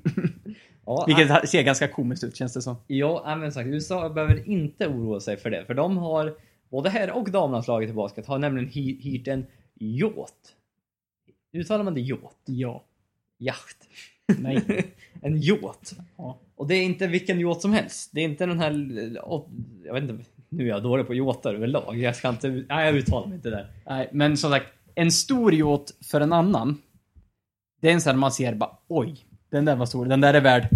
[0.87, 2.77] Ja, Vilket ser ganska komiskt ut känns det som.
[2.87, 5.65] Ja, men sagt, USA behöver inte oroa sig för det.
[5.67, 6.35] För de har,
[6.71, 10.55] både herr och damlandslaget i basket har nämligen hy- hyrt en yacht.
[11.53, 12.37] Uttalar man det yacht?
[12.45, 12.85] Ja.
[13.39, 13.77] Yacht.
[14.39, 14.85] Nej.
[15.23, 15.93] en yacht.
[16.17, 16.39] Ja.
[16.57, 18.11] Och det är inte vilken yacht som helst.
[18.13, 18.73] Det är inte den här...
[19.25, 19.49] åt-
[19.85, 21.99] Jag vet inte, nu är jag dålig på yachter överlag.
[21.99, 22.49] Jag ska inte...
[22.69, 23.67] Nej, jag uttalar mig inte där.
[23.87, 26.83] Nej, men som sagt, en stor yacht för en annan.
[27.81, 29.17] Det är en sån här man ser bara oj,
[29.51, 30.07] den där var stor.
[30.07, 30.69] Den där är värd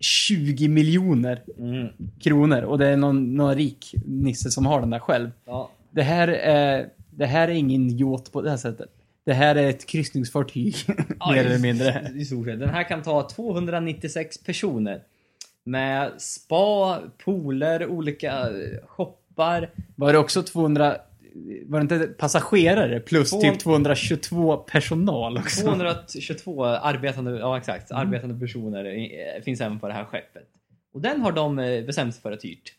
[0.00, 1.88] 20 miljoner Mm.
[2.20, 5.30] kronor och det är någon, någon rik nisse som har den där själv.
[5.44, 5.70] Ja.
[5.90, 8.88] Det här är, det här är ingen yacht på det här sättet.
[9.24, 10.74] Det här är ett kryssningsfartyg,
[11.32, 12.10] mer eller mindre.
[12.14, 12.60] I stort sett.
[12.60, 15.02] Den här kan ta 296 personer.
[15.64, 19.70] Med spa, pooler, olika eh, shoppar.
[19.96, 20.96] Var det också 200,
[21.66, 25.60] var det inte passagerare plus Två- typ 222 personal också?
[25.66, 30.48] 222 arbetande, ja exakt, arbetande personer eh, finns även på det här skeppet.
[30.94, 32.72] Och den har de eh, bestämt sig för att hyrt.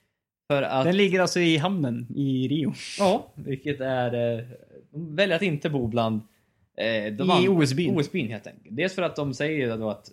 [0.51, 2.73] För att, Den ligger alltså i hamnen i Rio.
[2.99, 4.11] ja, vilket är,
[4.91, 6.21] de väljer att inte bo bland
[6.77, 7.97] eh, de I OS-byn.
[7.97, 8.75] OS-byn helt enkelt.
[8.77, 10.11] Dels för att de säger då att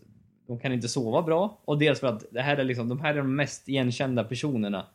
[0.51, 3.15] de kan inte sova bra och dels för att det här är liksom, de här
[3.15, 4.87] är de mest igenkända personerna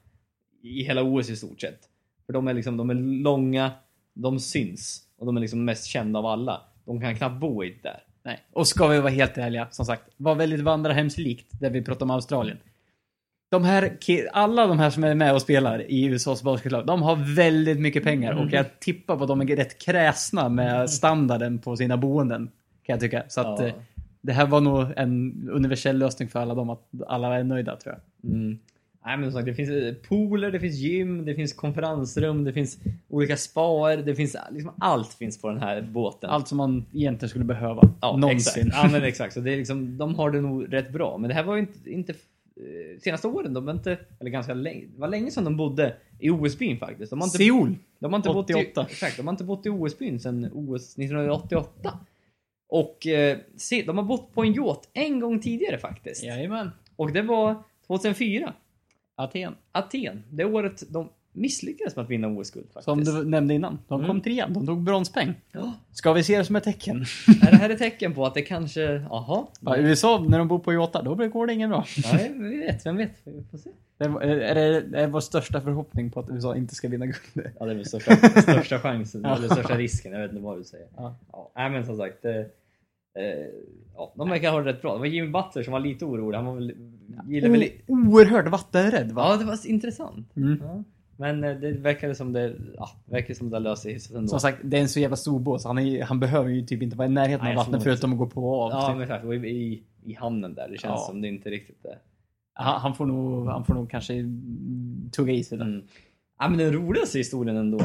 [0.64, 1.80] i hela OS i stort sett.
[2.26, 3.72] För de är liksom, de är långa,
[4.14, 6.62] de syns och de är liksom mest kända av alla.
[6.86, 8.04] De kan knappt bo i det där.
[8.24, 8.40] Nej.
[8.54, 12.12] Och ska vi vara helt ärliga, som sagt, var väldigt vandrarhemslikt där vi pratar om
[12.12, 12.58] Australien.
[13.52, 13.98] De här,
[14.32, 18.04] alla de här som är med och spelar i USAs basketlag, de har väldigt mycket
[18.04, 22.52] pengar och jag tippar på att de är rätt kräsna med standarden på sina boenden.
[22.84, 23.24] Kan jag tycka.
[23.28, 23.72] Så att Ja.
[24.26, 27.96] Det här var nog en universell lösning för alla dem, att alla är nöjda tror
[27.96, 28.32] jag.
[28.32, 28.60] Mm.
[29.06, 32.54] Nej men som sagt, det finns eh, pooler, det finns gym, det finns konferensrum, det
[32.54, 32.78] finns
[33.10, 36.30] olika spaer, det finns liksom allt finns på den här båten.
[36.30, 37.82] Allt som man egentligen skulle behöva.
[38.02, 38.68] ja, någonsin.
[38.68, 38.84] Exakt.
[38.84, 41.18] Ja men exakt, så det är liksom, de har det nog rätt bra.
[41.18, 44.54] Men det här var ju inte, inte eh, senaste åren, de var inte, eller ganska
[44.54, 47.10] länge, det var länge sedan de bodde i OS-byn faktiskt.
[47.10, 47.76] De har inte, Seoul!
[48.00, 48.88] de har inte bott i, 88.
[48.90, 52.00] exakt, de har inte bott i OS-byn sedan OS 1988.
[52.68, 56.24] Och eh, se, de har bott på en yacht en gång tidigare faktiskt.
[56.24, 56.72] Jajamän.
[56.96, 58.54] Och det var 2004.
[59.16, 59.56] Aten.
[59.72, 60.24] Aten.
[60.32, 62.86] Det året de misslyckades med att vinna OS-guld faktiskt.
[62.86, 63.80] Som du nämnde innan.
[63.88, 64.22] De kom Mm.
[64.22, 64.48] trea.
[64.48, 65.34] De tog bronspeng.
[65.52, 65.74] Ja.
[65.92, 67.06] Ska vi se det som ett tecken?
[67.42, 68.82] Är det här ett tecken på att det kanske...
[68.82, 69.46] Jaha.
[69.60, 71.86] Ja, USA, när de bor på Jota, då går det ingen bra.
[72.14, 72.86] Nej, vi vet.
[72.86, 73.12] Vem vet?
[73.24, 73.70] Vi får se.
[73.98, 77.06] Det är, är, det, det är vår största förhoppning på att USA inte ska vinna
[77.06, 77.48] guld.
[77.60, 80.12] Ja, det är väl största, största chansen, eller största risken.
[80.12, 80.88] Jag vet inte vad du säger.
[80.98, 81.16] Ja.
[81.32, 82.26] Ja, nej, men som sagt.
[82.26, 82.46] Eh, eh,
[83.96, 84.94] ja, de verkar ha det rätt bra.
[84.94, 86.38] Det var Jimmy Butler som var lite orolig.
[86.38, 86.74] Han var väl,
[87.28, 87.70] gillar väl...
[87.88, 89.28] Oerhört vattenrädd va?
[89.32, 90.36] Ja, det var intressant.
[90.36, 90.60] Mm.
[90.64, 90.84] Ja.
[91.18, 94.28] Men eh, det verkade som det, ja, verkar som det löser sig ändå.
[94.28, 96.66] Som sagt, det är en så jävla stor båt så han, är, han behöver ju
[96.66, 98.72] typ inte vara i närheten Nej, av vattnet förutom att gå på och av.
[98.72, 98.94] Ja, typ.
[98.94, 99.26] men exakt.
[99.26, 100.68] Och i, i, hamnen där.
[100.70, 101.06] Det känns Ja.
[101.08, 101.98] som det inte riktigt är.
[102.54, 104.14] han, han, får nog, han får nog kanske
[105.12, 105.64] tugga i sig det.
[105.64, 105.84] Mm.
[106.40, 107.80] Ja, men den roligaste historien ändå.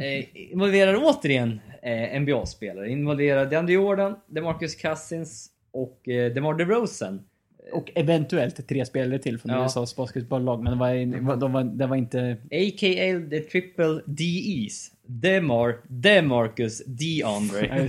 [0.00, 2.88] Eh, involverar återigen eh, NBA-spelare.
[2.90, 7.27] Involverar DeAndre Jordan, DeMarcus Cousins och eh, DeMar DeRozan.
[7.72, 9.64] Och eventuellt tre spelare till från Ja.
[9.64, 10.62] USAs basketbolllag.
[10.62, 12.36] Men det var, de var, det var inte...
[12.44, 13.20] A.k.a.
[13.30, 14.92] the triple DEs.
[15.06, 17.88] DeMar, DeMarcus, DeAndre.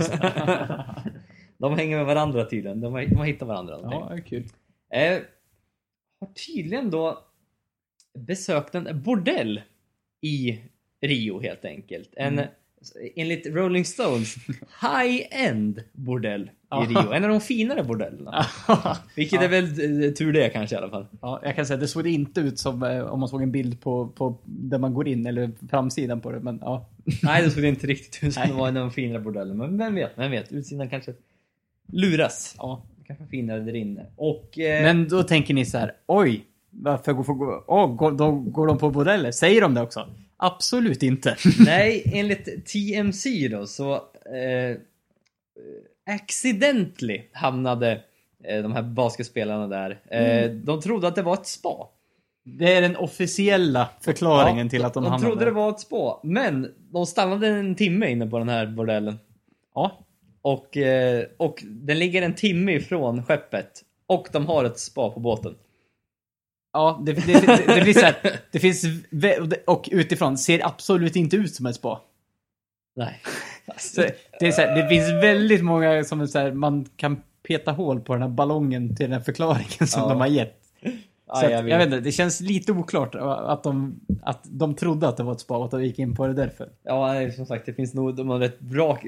[1.58, 2.80] De hänger med varandra tydligen.
[2.80, 3.78] De har, de har hittat varandra.
[3.82, 4.44] ja, det är kul.
[4.94, 5.18] Eh,
[6.20, 7.18] har tydligen då
[8.18, 9.62] besökt en bordell
[10.22, 10.58] i
[11.02, 12.10] Rio helt enkelt.
[12.16, 12.46] En, Mm.
[13.16, 14.36] Enligt Rolling Stones,
[14.80, 16.50] high-end bordell
[16.82, 17.12] i Rio.
[17.12, 18.46] En av de finare bordellerna.
[19.16, 21.06] Vilket är väl eh, tur det kanske i alla fall.
[21.20, 23.80] Ja, jag kan säga det såg inte ut som eh, om man såg en bild
[23.80, 26.40] på, på där man går in eller framsidan på det.
[26.40, 26.88] Men ja.
[27.22, 29.66] Nej, det såg inte riktigt ut som det var en av de finare bordellerna.
[29.66, 30.52] Men vem vet, vem vet.
[30.52, 31.12] Utsidan kanske
[31.92, 32.54] luras.
[32.58, 32.82] ja.
[33.06, 34.06] Kanske finare där inne.
[34.16, 34.58] Och...
[34.58, 38.78] Eh, Men då tänker ni så här, oj, varför går, oh, går, då går de
[38.78, 39.30] på bordeller?
[39.32, 40.08] Säger de det också?
[40.42, 41.36] Absolut inte.
[41.58, 44.76] Nej, enligt TMC då så eh,
[46.14, 48.02] accidentally hamnade
[48.44, 50.00] eh, de här basketspelarna där.
[50.10, 51.88] Eh, De trodde att det var ett spa.
[52.44, 56.20] Det är den officiella förklaringen till att de, de hamnade trodde det var ett spa,
[56.22, 59.18] men de stannade en timme inne på den här bordellen.
[59.74, 59.98] Ja,
[60.42, 63.84] Och, eh, och den ligger en timme ifrån skeppet.
[64.06, 65.54] Och de har ett spa på båten.
[66.72, 68.14] Ja det, det, det, det blir så här,
[68.50, 68.84] det finns,
[69.66, 72.00] och utifrån, ser absolut inte ut som ett spa.
[72.96, 73.20] Nej.
[73.78, 74.00] Så
[74.40, 77.72] det, är så här, det finns väldigt många som är så här, man kan peta
[77.72, 80.08] hål på den här ballongen till den här förklaringen som Ja.
[80.08, 80.56] de har gett.
[80.82, 80.90] Så
[81.26, 81.78] Ja, jag jag, vet.
[81.78, 85.40] vet inte, det känns lite oklart att de, att de trodde att det var ett
[85.40, 86.68] spa och att de gick in på det därför.
[86.82, 88.98] Ja, som sagt, det finns nog de har rätt bra...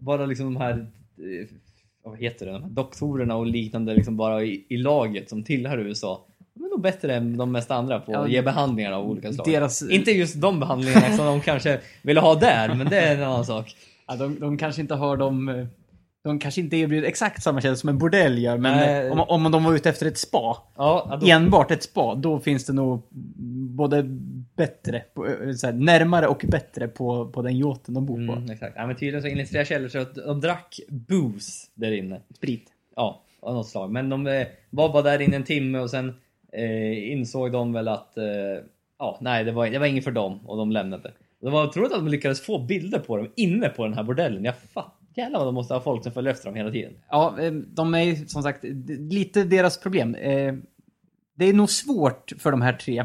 [0.00, 0.72] Bara liksom de här...
[1.18, 1.48] eh,
[2.02, 2.52] Vad heter det?
[2.52, 6.24] De här doktorerna och liknande liksom bara i, i laget som tillhör USA.
[6.58, 9.46] De är nog bättre än de mest andra på att ge behandlingar av olika slag.
[9.46, 13.22] deras- Inte just de behandlingarna som de kanske ville ha där, men det är en
[13.22, 13.76] annan sak.
[14.06, 15.48] Ja, de, de kanske inte har de...
[15.48, 15.66] eh,
[16.24, 19.52] De kanske inte erbjuder exakt samma tjänst som en bordell gör, men eh, om, om
[19.52, 23.02] de var ute efter ett spa, Ja, då, enbart ett spa, då finns det nog
[23.76, 24.02] både
[24.56, 25.32] bättre, på, eh,
[25.62, 28.32] här, närmare och bättre på, på den yachten de bor på.
[28.32, 28.72] mm, exakt.
[28.76, 32.20] Ja, men tydligen så enligt flera källor så att de drack booze där inne.
[32.36, 32.66] Sprit.
[32.96, 33.90] Ja, av något slag.
[33.90, 36.14] Men de var bara där inne en timme och sen
[36.52, 38.24] eh, insåg de väl att eh,
[38.98, 41.12] ja, nej, det var, det var inget för dem och de lämnade.
[41.40, 44.44] Det var otroligt att de lyckades få bilder på dem inne på den här bordellen.
[44.44, 44.92] Jag fattar.
[45.16, 46.92] Jävlar vad de måste ha folk som följer efter dem hela tiden.
[47.10, 48.64] Ja, eh, de är som sagt
[49.10, 50.14] lite deras problem.
[50.14, 50.54] Eh,
[51.36, 53.04] Det är nog svårt för de här tre,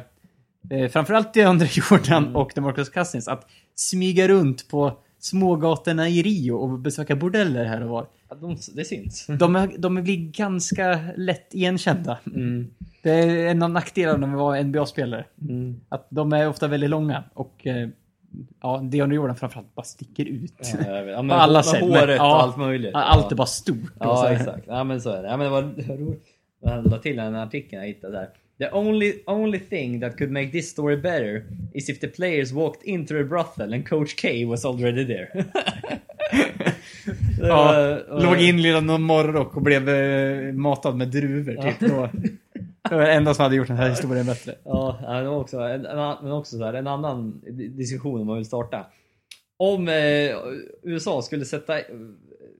[0.72, 2.36] eh, framförallt DeAndre Jordan Mm.
[2.36, 7.90] och DeMarcus Cousins, att smyga runt på smågatorna i Rio och besöka bordeller här och
[7.90, 8.08] var.
[8.42, 9.26] Ja, de, det syns.
[9.40, 12.18] De, är, de blir ganska lätt igenkända.
[12.36, 12.68] Mm.
[13.04, 15.26] Det är en av nackdelarna med att vara NBA-spelare.
[15.42, 15.80] Mm.
[15.90, 17.90] Att de är ofta väldigt långa och eh,
[18.62, 20.54] ja, DeAndre Jordan framförallt bara sticker ut.
[20.86, 21.00] Ja.
[21.02, 22.36] Ja, men På alla sätt, men- håret ja.
[22.36, 22.92] och allt möjligt.
[22.96, 23.36] Allt är Ja.
[23.36, 23.78] bara stort.
[24.00, 24.64] och Ja, exakt.
[24.68, 25.30] Ja, men så är det.
[25.30, 25.62] Ja, men det var
[25.98, 26.26] roligt.
[26.62, 28.30] Jag la till en artikel jag hittade där.
[28.58, 32.84] The only, only thing that could make this story better is if the players walked
[32.84, 35.46] into a brothel and coach K was already there.
[37.48, 41.54] Ja, och- låg inlindad någon morgonrock och blev eh, matad med druvor.
[41.62, 41.80] Typ.
[41.80, 42.10] Då,
[42.90, 44.56] det var det enda som hade gjort den här historien bättre.
[44.64, 45.82] Ja, var också, en,
[46.24, 48.86] men också så här, en annan di- diskussion man vill starta.
[49.58, 49.94] Om eh,
[50.84, 51.78] USA skulle sätta...
[51.80, 51.84] eh,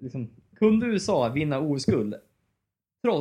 [0.02, 0.30] Liksom,
[0.60, 2.16] kunde USA vinna OS-guld?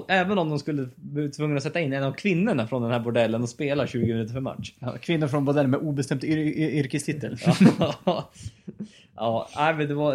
[0.09, 3.01] Även om de skulle bli tvungna att sätta in en av kvinnorna från den här
[3.01, 4.73] bordellen och spela 20 minuter för match.
[4.79, 6.39] Ja, kvinnor från bordell med obestämt yr
[6.79, 7.37] yrkestitel.
[8.05, 8.31] Ja,
[9.17, 10.15] ja nej, men det var,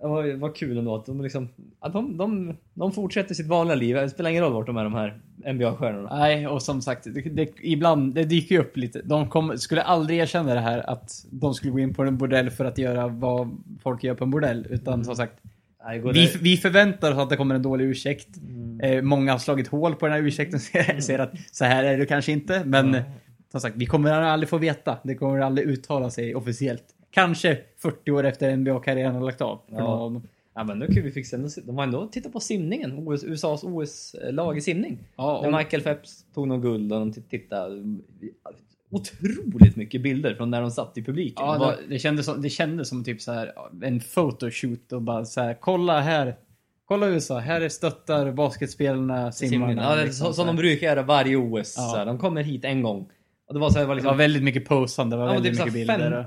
[0.00, 1.48] det var, det var kul ändå att de, liksom,
[1.80, 3.96] att de, de, de fortsätter sitt vanliga liv.
[3.96, 5.20] Det spelar ingen roll vart de är de här
[5.52, 6.18] NBA-stjärnorna.
[6.18, 9.02] Nej, och som sagt, det, det, ibland, det dyker ju upp lite.
[9.04, 12.50] De kom, skulle aldrig erkänna det här att de skulle gå in på en bordell
[12.50, 14.66] för att göra vad folk gör på en bordell.
[14.70, 15.32] Utan som sagt,
[15.84, 18.28] Nej, vi, vi förväntar oss att det kommer en dålig ursäkt.
[18.36, 18.80] Mm.
[18.80, 21.84] Eh, många har slagit hål på den här ursäkten och säger- säger att så här
[21.84, 22.62] är det kanske inte.
[22.64, 23.02] Men Ja.
[23.52, 24.98] som sagt, vi kommer aldrig få veta.
[25.02, 26.84] Det kommer aldrig uttala sig officiellt.
[27.20, 29.60] Kanske 40 år efter NBA-karriären har lagt av.
[29.70, 30.20] Ja.
[30.54, 31.36] Ja men nu kul vi fick se.
[31.64, 33.08] De har ändå tittat på simningen.
[33.08, 34.98] OS, USAs OS-lag i simning.
[35.16, 37.82] Ja, När Michael Phelps tog någon guld och de tittade.
[38.90, 41.44] Otroligt mycket bilder från när de satt i publiken.
[41.46, 43.52] Ja, Det var- det, kändes som, det kändes som typ så här
[43.82, 46.36] en photoshoot och bara så här, kolla här.
[46.84, 49.66] Kolla USA, här är stöttar basketspelarna, simmarna.
[49.66, 49.84] simningen.
[49.98, 51.74] Ja, liksom som de brukar göra varje OS.
[51.76, 51.82] Ja.
[51.82, 53.08] Så här, de kommer hit en gång.
[53.48, 55.26] Och det var så här, det var Det liksom, var väldigt mycket posande, det var
[55.26, 56.24] ja, men väldigt typ så mycket här bilder.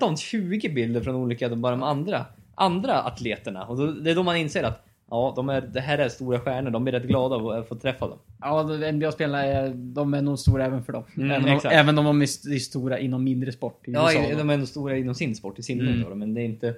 [0.69, 3.63] 15-20 bilder från olika, de, bara de andra, andra atleterna.
[3.65, 6.39] Och då, det är då man inser att ja, de är, det här är stora
[6.39, 6.69] stjärnor.
[6.71, 8.17] De blir rätt glada att få träffa dem.
[8.41, 11.03] Ja, NBA-spelarna är, de är nog stora även för dem.
[11.17, 14.11] Mm, även, om, även om de är st- är stora inom mindre sport i Ja,
[14.13, 14.35] USA.
[14.37, 16.09] de är ändå stora inom sin sport, i simning Mm.
[16.09, 16.75] då, men det är inte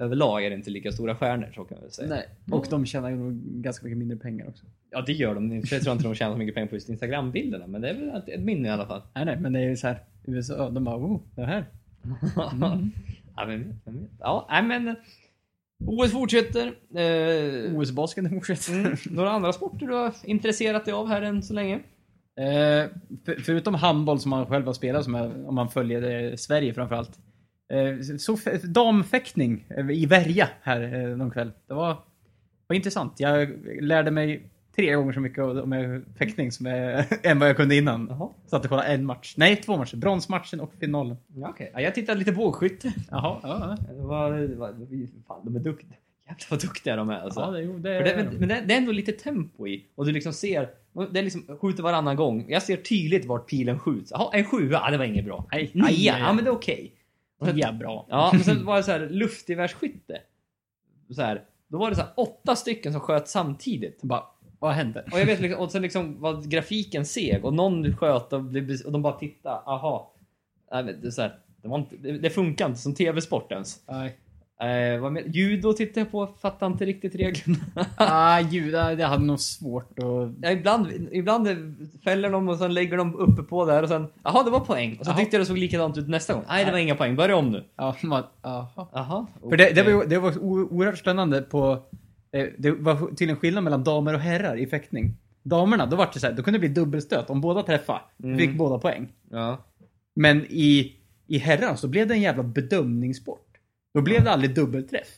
[0.00, 2.08] överlag är det inte lika stora stjärnor så kan man väl säga.
[2.08, 4.64] Nej, och de tjänar ju nog ganska mycket mindre pengar också.
[4.90, 5.62] Ja det gör de.
[5.70, 8.08] Jag tror inte de tjänar så mycket pengar på just Instagram-bilderna men det är väl
[8.08, 9.02] ett, ett minne i alla fall.
[9.14, 9.98] Nej, nej, men det är ju så här.
[10.26, 11.64] USA, de bara oh, det här.
[13.36, 14.10] ja, vet, vem vet.
[14.18, 14.94] Ja, nej, men eh,
[15.86, 16.66] OS fortsätter.
[16.94, 18.72] Eh, OS-basketen fortsätter.
[18.72, 21.80] mm, några andra sporter du har intresserat dig av här än så länge?
[22.38, 22.90] Eh,
[23.24, 26.74] för, förutom handboll som man själv har spelat, som är, om man följer eh, Sverige
[26.74, 27.18] framförallt.
[27.68, 31.52] Eh, så damfäktning eh, i Värja här eh, någon kväll.
[31.66, 31.98] Det var,
[32.66, 33.20] var intressant.
[33.20, 33.48] Jag
[33.80, 38.06] lärde mig tre gånger så mycket om fäktning som jag, än vad jag kunde innan.
[38.10, 38.28] Jaha.
[38.46, 39.34] Satt och kollade en match.
[39.36, 39.96] Nej, två matcher.
[39.96, 41.16] Bronsmatchen och finalen.
[41.34, 41.70] Ja, okej.
[41.74, 42.92] Ja, jag tittade lite bågskytte.
[43.10, 44.74] Jaha, ja, Det var, det var,
[45.28, 45.96] fan, de är duktiga.
[46.28, 47.40] Jävlar vad duktiga de är alltså.
[47.40, 47.50] ja.
[47.50, 49.86] det, jo, det, För det, men, men det, det är ändå lite tempo i.
[49.94, 50.68] Och du liksom ser,
[51.12, 52.46] det är liksom skjuter varannan gång.
[52.48, 54.10] Jag ser tydligt vart pilen skjuts.
[54.10, 55.46] Jaha, en sjua, ja, det var inget bra.
[55.52, 56.76] Nej, aj, aj, ja men det är okej.
[56.76, 56.95] Sen-
[57.38, 58.06] Ja, bra.
[58.08, 60.20] Ja, men sen var det så här luftgevärsskytte.
[61.10, 64.02] Så här, då var det så här åtta stycken som sköt samtidigt.
[64.02, 64.22] Bara,
[64.58, 65.04] vad händer?
[65.12, 68.80] Och jag vet liksom, och sen liksom var grafiken seg och någon sköt och, blev
[68.84, 70.14] och de bara tittade, aha.
[70.72, 73.52] Nej, men det, är så här, det, var inte, det, det funkar inte som tv-sport
[73.52, 73.82] ens.
[73.86, 74.16] Nej.
[74.60, 77.58] Eh, vad med, judo tittade jag på, fattade inte riktigt reglerna.
[77.96, 80.32] Ah, juda, det hade nog svårt att...
[80.42, 81.48] Ja, ibland, ibland
[82.04, 84.96] fäller de och sen lägger de uppe på där och sen, jaha det var poäng.
[85.00, 86.42] Och så tyckte jag det såg likadant ut nästa gång.
[86.48, 87.64] Nej det var inga poäng, börja om nu.
[87.76, 88.88] Ja, man, aha.
[88.92, 89.26] Jaha.
[89.50, 91.82] För det, det, var, det var oerhört spännande på...
[92.32, 95.16] eh, Det var tydligen skillnad mellan damer och herrar i fäktning.
[95.42, 97.30] Damerna, då var det så här, då kunde det bli dubbelstöt.
[97.30, 98.38] Om båda träffade, Mm.
[98.38, 99.08] fick båda poäng.
[99.30, 99.58] Ja.
[100.14, 100.92] Men i,
[101.26, 103.45] i herrarna så blev det en jävla bedömningssport.
[103.96, 105.08] Då blev det aldrig dubbelträff.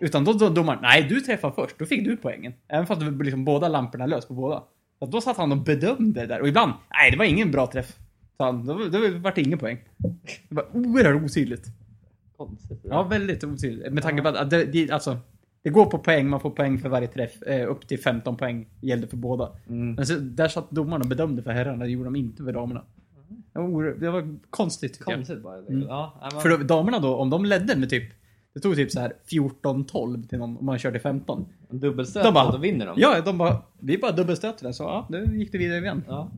[0.00, 2.52] Utan då, domaren, nej du träffar först, då fick du poängen.
[2.68, 4.62] Även fast det var liksom båda lamporna lös på båda.
[4.98, 6.40] Så då satt han och bedömde där.
[6.40, 7.96] Och ibland, nej det var ingen bra träff.
[8.36, 9.78] Så han, då, då var det ingen poäng.
[10.48, 11.66] Det var oerhört otydligt.
[12.36, 12.80] Konstigt.
[12.82, 13.92] Ja, väldigt otydligt.
[13.92, 15.18] Med tanke på att det, det, alltså,
[15.62, 17.42] det går på poäng, man får poäng för varje träff.
[17.42, 19.52] Eh, upp till 15 poäng gällde för båda.
[19.68, 19.94] Mm.
[19.94, 22.84] Men så, där satt domaren och bedömde för herrarna, det gjorde de inte för damerna.
[23.52, 25.58] Det var, det konstigt tycker Konstigt bara.
[25.58, 25.82] Mm.
[25.82, 28.12] Ja, nej, man- För då, damerna då, om de ledde med typ
[28.54, 31.46] det tog typ så här 14-12 till någon, om man körde 15.
[31.70, 32.96] en dubbelstöt De bara- och då vinner de.
[33.00, 36.04] Ja, de bara, vi bara dubbelstötte den så ja, nu gick det vidare igen.
[36.08, 36.30] Ja.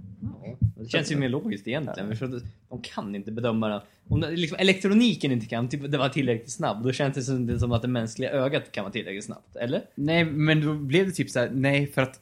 [0.42, 0.56] Ja.
[0.76, 2.16] Det känns ju mer logiskt egentligen.
[2.16, 3.80] För att de kan inte bedöma den.
[4.08, 7.46] Om det, liksom, elektroniken inte kan typ, det var tillräckligt snabb, då känns det som,
[7.46, 9.56] det som att det mänskliga ögat kan vara tillräckligt snabbt.
[9.56, 9.82] Eller?
[9.94, 12.20] Nej, men då blev det typ så här, nej för att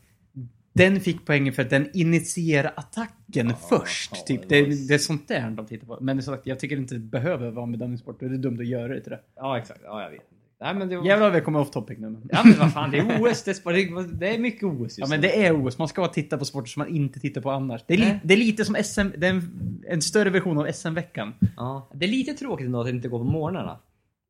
[0.72, 4.10] den fick poängen för att den initierade attacken först.
[4.14, 4.40] ja, typ.
[4.48, 5.98] det det, var- det är sånt där de tittar på.
[6.00, 8.20] Men som sagt, jag tycker inte det behöver vara en bedömningssport.
[8.20, 9.20] Det är dumt att göra det till det.
[9.36, 9.80] Ja, exakt.
[9.84, 10.20] Ja, jag vet.
[10.60, 11.04] Nej, men det var...
[11.06, 12.08] Jävlar vi kommer off topic nu.
[12.10, 12.28] Men.
[12.32, 13.42] Ja, men vad fan, det är OS.
[13.42, 16.38] Det är, det är mycket OS just Ja men det är OS, man ska titta
[16.38, 17.80] på sporter som man inte tittar på annars.
[17.86, 20.72] Det är, li- det är lite som SM, det är en, en större version av
[20.72, 21.34] SM-veckan.
[21.56, 21.88] Ja.
[21.94, 23.78] Det är lite tråkigt ändå att det inte går på morgnarna.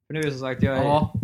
[0.06, 1.14] För nu är det som sagt, jag är, Ja.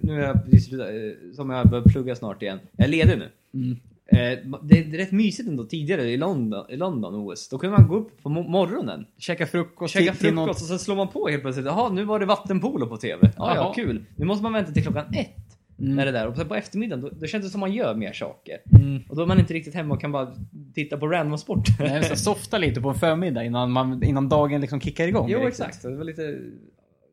[0.00, 0.88] nu är jag precis eh,
[1.34, 2.58] som jag börjar plugga snart igen.
[2.76, 3.28] Jag är ledig nu.
[3.54, 3.76] Mm.
[4.12, 7.48] Eh, Det är rätt mysigt ändå tidigare i London, i London OS.
[7.48, 10.96] Då kunde man gå upp på mo- morgonen, Käka frukost, käka frukost och sen slår
[10.96, 11.66] man på helt plötsligt.
[11.66, 13.30] Jaha, nu var det vattenpolo på TV.
[13.36, 14.04] Ja, ja, kul.
[14.16, 15.30] Nu måste man vänta till klockan ett.
[15.78, 15.94] Mm.
[15.96, 16.26] När det där.
[16.28, 18.58] Och sen på eftermiddagen, då, då känns det som man gör mer saker.
[18.80, 19.02] Mm.
[19.08, 20.32] Och då är man inte riktigt hemma och kan bara
[20.74, 21.64] titta på random sport.
[21.80, 25.28] Nej, så softa lite på en förmiddag innan, man, innan dagen liksom kickar igång.
[25.30, 25.48] jo, riktigt.
[25.66, 25.82] exakt.
[25.82, 26.38] Det var lite...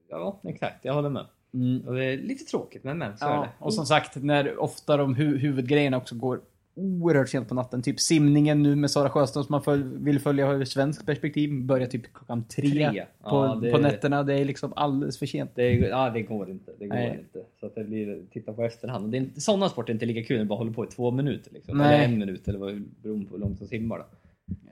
[0.10, 0.86] Ja, exakt.
[0.86, 1.26] Jag håller med.
[1.54, 1.88] Mm.
[1.88, 3.66] Och det är lite tråkigt, men men så är Ja, det.
[3.66, 6.40] och som sagt, när ofta de hu huvudgrejerna också går
[6.76, 7.82] oerhört sent på natten.
[7.82, 11.64] Typ simningen nu med Sara Sjöström som man föl vill följa ur svenskt perspektiv.
[11.66, 13.06] Börjar typ klockan tre, Tre.
[13.24, 14.24] På, Ja, det- på nätterna.
[14.24, 15.52] Det är liksom alldeles för sent.
[15.56, 16.72] Det, ja, det går inte.
[16.80, 17.20] Det går Nej.
[17.20, 17.48] inte.
[17.60, 19.12] Så att det blir titta på efterhand.
[19.12, 21.12] Det är inte, sådana sporter är inte lika kul när bara håller på i två
[21.12, 21.52] minuter.
[21.54, 21.82] Liksom.
[21.82, 23.98] Eller en minut eller vad beroende på hur långt de simmar.
[23.98, 24.06] Då.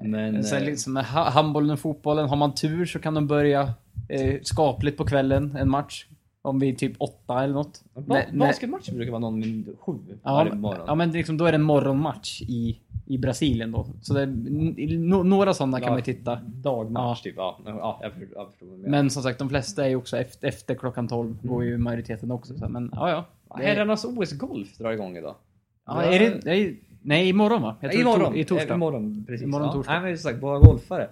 [0.08, 0.44] Men...
[0.44, 3.74] Sen eh, liksom med ha- handbollen och fotbollen, har man tur så kan de börja
[4.10, 6.06] eh, skapligt på kvällen, en match.
[6.44, 7.82] Om vi är typ åtta eller något.
[7.94, 8.40] ba- Nej, nej.
[8.48, 10.84] basketmatchen brukar vara någon sju Ja, varje morgon.
[10.88, 13.86] ja men liksom, då är det en morgonmatch i, i Brasilien då.
[14.02, 15.94] Så det, no, några sådana kan Ja.
[15.94, 16.40] man titta.
[16.46, 17.34] Dagmatch typ.
[17.38, 18.68] Ja, ja jag förstår, jag förstår.
[18.90, 21.36] Men som sagt, de flesta är ju också efter, efter klockan 12.
[21.44, 22.58] Går ju majoriteten också.
[22.58, 22.70] Så.
[22.70, 23.26] Men ja, ja.
[23.50, 25.36] Ja, Det- Herrarnas OS-golf drar igång idag.
[25.86, 27.76] ja är det, nej, nej, imorgon va?
[27.82, 28.34] Jag tror imorgon.
[28.34, 28.74] to- I torsdag.
[28.74, 29.44] Imorgon, precis.
[29.48, 29.74] Imorgon, ja.
[29.74, 29.94] torsdag.
[29.94, 31.10] Nej, men som sagt, bara golfare.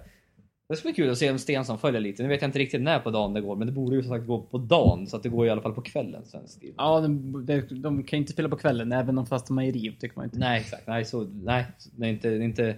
[0.70, 2.22] Det ska bli kul att se om Stensson följer lite.
[2.22, 4.10] Nu vet jag inte riktigt när på dagen det går, men det borde ju som
[4.10, 5.06] sagt gå på dagen.
[5.06, 6.74] Så att det går i alla fall på kvällen svensk tid.
[6.76, 9.62] Ja, de, de, de kan ju inte spela på kvällen, även om fast de är
[9.62, 10.38] i Rio, tycker man inte.
[10.38, 10.86] Nej, exakt.
[10.86, 11.66] Nej, så, nej,
[11.96, 12.76] det är inte, det är inte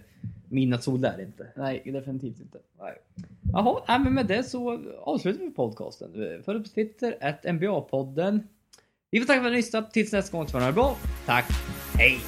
[0.49, 1.47] midnattssol där inte.
[1.57, 2.59] Nej, definitivt inte.
[2.81, 2.93] Nej.
[3.53, 6.13] Jaha, nej, men med det så avslutar vi podcasten.
[6.45, 8.41] Följ på Twitter, at NBA-podden.
[9.11, 9.93] Vi får tacka för att ni lyssnat.
[9.93, 10.97] Tills nästa gång så får ni ha det bra.
[11.27, 11.45] Tack.
[11.95, 12.19] Hej!